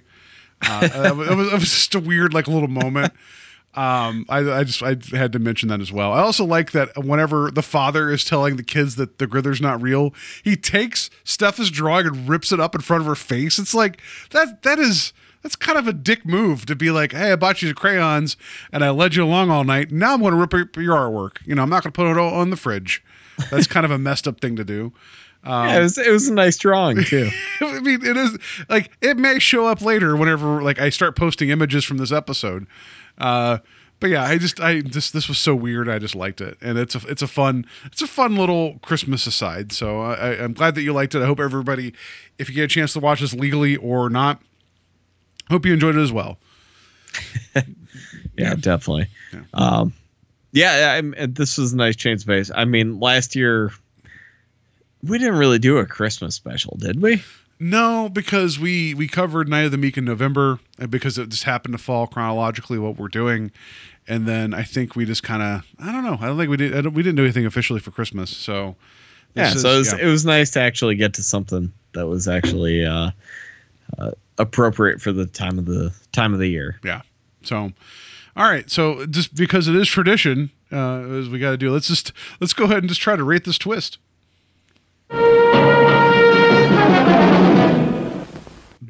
[0.61, 3.11] Uh, it, was, it was- it was just a weird, like, little moment.
[3.76, 6.13] Um, I, I just I had to mention that as well.
[6.13, 9.82] I also like that whenever the father is telling the kids that the Grither's not
[9.82, 10.13] real,
[10.43, 13.57] he takes Steph's drawing and rips it up in front of her face.
[13.57, 13.99] It's like
[14.30, 15.11] that that is
[15.41, 18.38] that's kind of a dick move to be like, hey, I bought you crayons
[18.71, 19.91] and I led you along all night.
[19.91, 21.38] Now I'm going to rip up your artwork.
[21.45, 23.03] You know, I'm not going to put it all on the fridge.
[23.51, 24.93] That's kind of a messed up thing to do.
[25.45, 27.30] yeah, it was it was a nice drawing too.
[27.59, 28.38] I mean, it is
[28.69, 32.65] like it may show up later whenever like I start posting images from this episode.
[33.18, 33.59] Uh,
[33.99, 35.88] but yeah, I just I just this was so weird.
[35.88, 39.26] I just liked it, and it's a it's a fun it's a fun little Christmas
[39.26, 39.72] aside.
[39.72, 41.22] So I, I'm glad that you liked it.
[41.22, 41.93] I hope everybody,
[42.38, 44.41] if you get a chance to watch this legally or not,
[45.49, 46.38] hope you enjoyed it as well.
[48.38, 49.07] yeah, definitely.
[49.53, 49.93] Um,
[50.51, 52.51] yeah, I, I, this was a nice change of pace.
[52.53, 53.72] I mean, last year
[55.01, 57.24] we didn't really do a Christmas special, did we?
[57.64, 61.45] No, because we we covered Night of the Meek in November, and because it just
[61.45, 63.51] happened to fall chronologically what we're doing,
[64.05, 66.57] and then I think we just kind of I don't know I don't think we
[66.57, 68.76] did we didn't do anything officially for Christmas, so
[69.34, 69.99] Yeah, this so it was, yeah.
[70.05, 73.11] it was nice to actually get to something that was actually uh,
[73.97, 76.82] uh, appropriate for the time of the time of the year.
[76.84, 77.03] Yeah.
[77.43, 77.72] So,
[78.36, 78.70] all right.
[78.70, 82.11] So just because it is tradition, uh, as we got to do, let's just
[82.41, 83.99] let's go ahead and just try to rate this twist.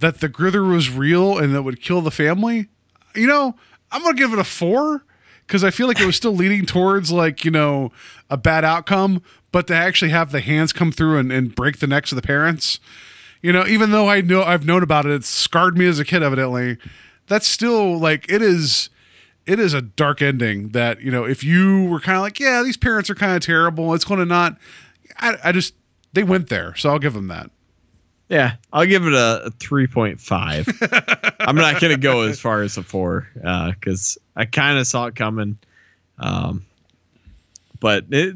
[0.04, 2.68] That the Grither was real and that would kill the family.
[3.16, 3.56] You know,
[3.92, 5.06] I'm gonna give it a four
[5.48, 7.92] because I feel like it was still leading towards like you know
[8.30, 11.88] a bad outcome, but to actually have the hands come through and, and break the
[11.88, 12.80] necks of the parents
[13.44, 16.06] you know even though i know i've known about it it's scarred me as a
[16.06, 16.78] kid evidently
[17.28, 18.90] that's still like it is
[19.46, 22.64] it is a dark ending that you know if you were kind of like yeah
[22.64, 24.58] these parents are kind of terrible it's going to not
[25.20, 25.76] I, I just
[26.14, 27.52] they went there so i'll give them that
[28.30, 30.68] Yeah, I'll give it a, a three point five.
[31.40, 35.16] I'm not gonna go as far as a four because I kind of saw it
[35.16, 35.58] coming,
[36.20, 36.66] um,
[37.80, 38.36] but it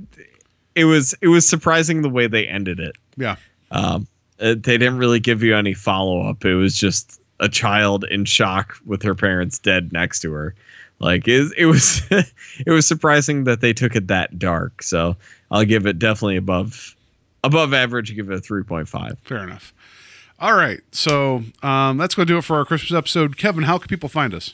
[0.76, 2.96] it was it was surprising the way they ended it.
[3.18, 3.36] yeah
[3.72, 4.08] Um,
[4.40, 6.46] it, they didn't really give you any follow up.
[6.46, 10.54] It was just a child in shock with her parents dead next to her.
[11.00, 14.84] Like it, it was, it was surprising that they took it that dark.
[14.84, 15.16] So
[15.50, 16.96] I'll give it definitely above,
[17.44, 18.16] above average.
[18.16, 19.18] Give it a three point five.
[19.24, 19.74] fair enough
[20.40, 20.82] All right.
[20.92, 23.38] So um, that's going to do it for our Christmas episode.
[23.38, 24.54] Kevin, how can people find us?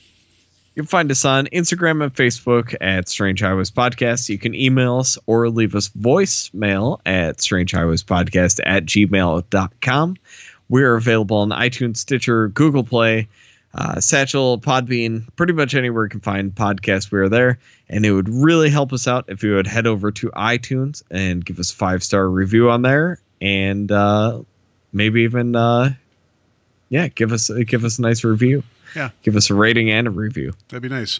[0.75, 4.29] You can find us on Instagram and Facebook at Strange Highways Podcast.
[4.29, 10.17] You can email us or leave us voicemail at Strange Highways Podcast at gmail.com.
[10.69, 13.27] We're available on iTunes, Stitcher, Google Play,
[13.75, 17.11] uh, Satchel, Podbean, pretty much anywhere you can find podcasts.
[17.11, 17.59] We are there.
[17.89, 21.45] And it would really help us out if you would head over to iTunes and
[21.45, 23.19] give us a five star review on there.
[23.41, 24.41] And uh,
[24.93, 25.93] maybe even, uh,
[26.89, 28.63] yeah, give us give us a nice review.
[28.95, 29.09] Yeah.
[29.23, 30.53] Give us a rating and a review.
[30.69, 31.19] That'd be nice.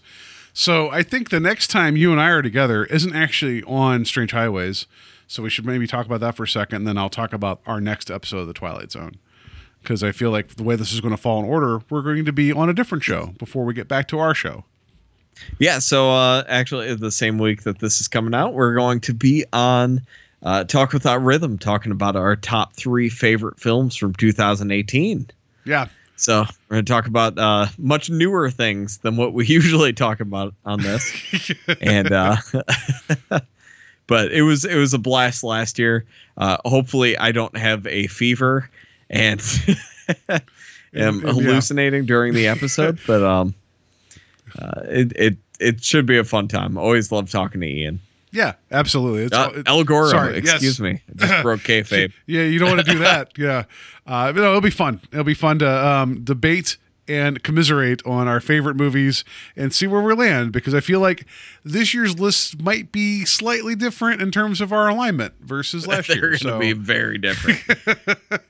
[0.53, 4.31] So I think the next time you and I are together isn't actually on Strange
[4.31, 4.85] Highways.
[5.27, 7.61] So we should maybe talk about that for a second, and then I'll talk about
[7.65, 9.15] our next episode of The Twilight Zone.
[9.81, 12.25] Because I feel like the way this is going to fall in order, we're going
[12.25, 14.63] to be on a different show before we get back to our show.
[15.57, 19.13] Yeah, so uh, actually, the same week that this is coming out, we're going to
[19.13, 20.01] be on
[20.43, 25.27] uh, Talk Without Rhythm, talking about our top three favorite films from 2018.
[25.65, 25.87] Yeah.
[26.15, 30.19] So we're going to talk about uh, much newer things than what we usually talk
[30.19, 31.11] about on this,
[31.81, 32.35] and uh,
[34.07, 36.05] but it was it was a blast last year.
[36.37, 38.69] Uh, hopefully, I don't have a fever
[39.09, 39.41] and
[40.27, 40.41] am
[40.93, 41.11] Yeah.
[41.11, 43.53] hallucinating during the episode, but um,
[44.57, 46.77] uh, it it it should be a fun time.
[46.77, 47.99] Always love talking to Ian.
[48.33, 49.23] Yeah, absolutely.
[49.25, 50.53] It's, Uh, El Goro, sorry, yes.
[50.55, 52.11] excuse me, I just broke kayfabe.
[52.25, 53.31] Yeah, you don't want to do that.
[53.37, 53.63] Yeah,
[54.07, 54.99] uh, but no, it'll be fun.
[55.11, 56.77] It'll be fun to um, debate
[57.07, 59.23] and commiserate on our favorite movies
[59.57, 61.25] and see where we land because I feel like
[61.63, 66.17] this year's list might be slightly different in terms of our alignment versus last They're
[66.17, 66.27] year.
[66.29, 67.59] going to So, be very different.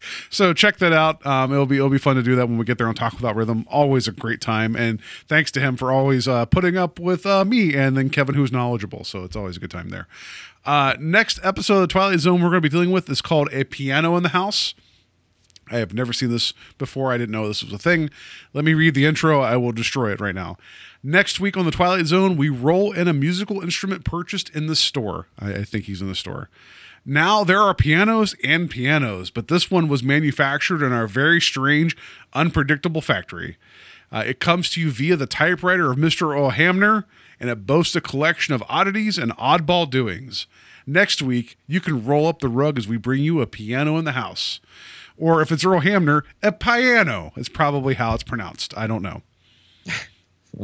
[0.29, 1.25] so check that out.
[1.25, 3.13] Um, it'll be it'll be fun to do that when we get there on Talk
[3.13, 3.65] Without Rhythm.
[3.69, 7.43] Always a great time, and thanks to him for always uh, putting up with uh,
[7.45, 9.03] me and then Kevin, who's knowledgeable.
[9.03, 10.07] So it's always a good time there.
[10.65, 13.49] Uh, next episode of the Twilight Zone we're going to be dealing with is called
[13.51, 14.73] a piano in the house.
[15.71, 17.11] I have never seen this before.
[17.11, 18.09] I didn't know this was a thing.
[18.53, 19.41] Let me read the intro.
[19.41, 20.57] I will destroy it right now.
[21.01, 24.75] Next week on the Twilight Zone, we roll in a musical instrument purchased in the
[24.75, 25.27] store.
[25.39, 26.49] I, I think he's in the store.
[27.05, 31.97] Now there are pianos and pianos, but this one was manufactured in our very strange,
[32.33, 33.57] unpredictable factory.
[34.11, 36.37] Uh, it comes to you via the typewriter of Mr.
[36.37, 37.05] O'Hamner,
[37.39, 40.47] and it boasts a collection of oddities and oddball doings.
[40.85, 44.05] Next week, you can roll up the rug as we bring you a piano in
[44.05, 44.59] the house.
[45.17, 48.75] Or if it's Earl Hamner, a piano is probably how it's pronounced.
[48.77, 49.21] I don't know.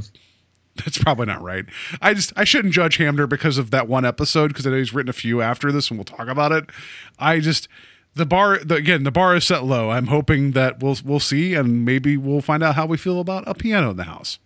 [0.75, 1.65] That's probably not right.
[2.01, 4.93] I just I shouldn't judge Hamner because of that one episode because I know he's
[4.93, 6.69] written a few after this and we'll talk about it.
[7.17, 7.67] I just
[8.15, 9.89] the bar the, again the bar is set low.
[9.91, 13.43] I'm hoping that we'll we'll see and maybe we'll find out how we feel about
[13.45, 14.39] a piano in the house.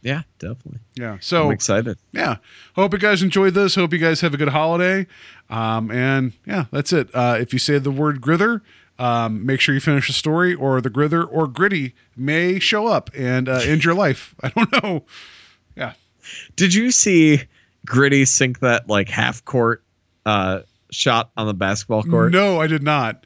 [0.00, 0.78] yeah, definitely.
[0.94, 1.18] Yeah.
[1.20, 1.98] So I'm excited.
[2.12, 2.36] yeah
[2.76, 5.06] hope you guys enjoyed this hope you guys have a good holiday
[5.50, 8.62] um, and yeah that's it uh, if you say the word grither
[8.98, 13.10] um, make sure you finish the story or the grither or gritty may show up
[13.14, 14.34] and uh, end your life.
[14.42, 15.04] I don't know.
[15.76, 15.92] Yeah.
[16.56, 17.42] Did you see
[17.86, 19.82] Gritty sink that like half court
[20.26, 22.32] uh, shot on the basketball court?
[22.32, 23.24] no i did not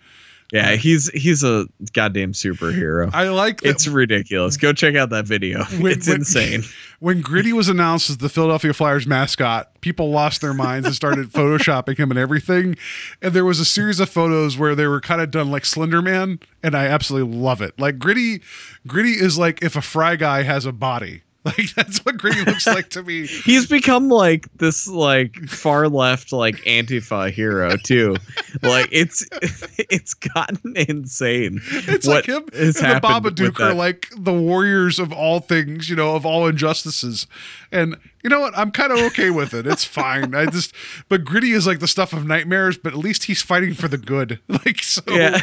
[0.53, 3.09] Yeah, he's he's a goddamn superhero.
[3.15, 4.57] i like that it's ridiculous.
[4.59, 5.65] Go check out that video.
[5.81, 6.63] When- it's when- insane.
[7.01, 11.29] when Gritty was announced as the Philadelphia Flyers mascot, people lost their minds and started
[11.33, 12.77] photoshopping him and everything.
[13.23, 16.03] And there was a series of photos where they were kind of done like Slender
[16.03, 17.81] Man, and I absolutely love it.
[17.81, 18.43] Like Gritty,
[18.87, 21.23] Gritty is like if a Fry guy has a body.
[21.59, 23.27] Like that's what Gritty looks like to me.
[23.45, 28.15] He's become like this like far left like Antifa hero too.
[28.63, 29.27] like it's
[29.91, 31.61] it's gotten insane.
[31.73, 35.97] It's what like him and the Babadook are like the warriors of all things, you
[35.97, 37.27] know, of all injustices.
[37.73, 38.57] And you know what?
[38.57, 39.67] I'm kind of okay with it.
[39.67, 40.37] It's fine.
[40.37, 40.73] I just,
[41.09, 43.99] but Gritty is like the stuff of nightmares, but at least he's fighting for the
[43.99, 44.39] good.
[44.49, 45.03] Like so.
[45.09, 45.41] Yeah.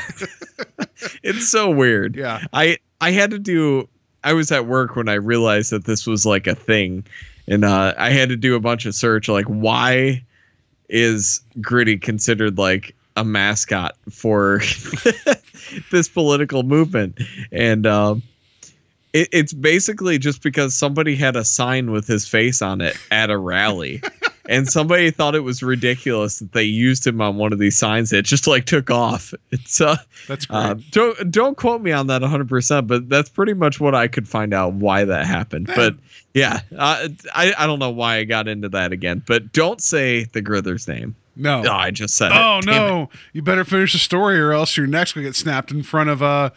[1.24, 2.16] it's so weird.
[2.16, 2.46] Yeah.
[2.54, 3.90] I I had to do
[4.24, 7.06] I was at work when I realized that this was like a thing.
[7.48, 10.24] And uh I had to do a bunch of search like why
[10.88, 14.60] is Gritty considered like a mascot for
[15.92, 17.20] this political movement?
[17.52, 18.24] And um
[19.14, 23.30] it, it's basically just because somebody had a sign with his face on it at
[23.30, 24.02] a rally.
[24.50, 28.10] And somebody thought it was ridiculous that they used him on one of these signs
[28.10, 29.34] that just like took off.
[29.52, 29.96] It's uh,
[30.28, 30.58] That's great.
[30.58, 34.28] uh don't don't quote me on that 100%, but that's pretty much what I could
[34.28, 35.68] find out why that happened.
[35.74, 35.96] But
[36.34, 39.24] yeah, uh, I I don't know why I got into that again.
[39.26, 41.16] But don't say the Grither's name.
[41.36, 41.64] no.
[41.66, 42.66] Oh, I just said Oh it.
[42.66, 42.78] Damn it.
[42.88, 43.10] no!
[43.34, 46.22] You better finish the story, or else your neck's gonna get snapped in front of
[46.22, 46.50] uh,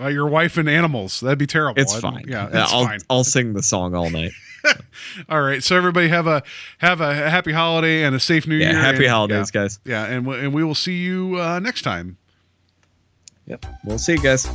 [0.00, 1.20] uh your wife and animals.
[1.20, 1.80] That'd be terrible.
[1.80, 2.24] It's fine.
[2.28, 3.00] Yeah, it's I'll fine.
[3.10, 4.32] I'll sing the song all night.
[5.28, 5.62] All right.
[5.62, 6.42] So everybody have a
[6.78, 8.80] have a happy holiday and a safe New Yeah, Year.
[8.80, 9.78] happy and- holidays, guys.
[9.84, 12.16] Yeah, yeah, and we- and we will see you uh, next time.
[13.46, 13.64] Yep.
[13.84, 14.46] We'll see you guys.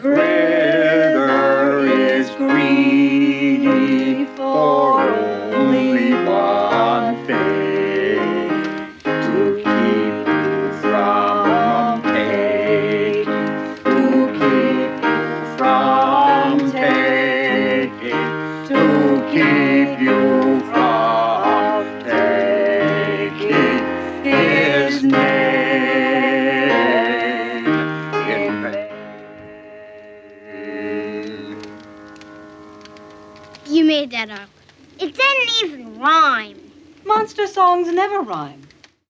[0.00, 0.21] The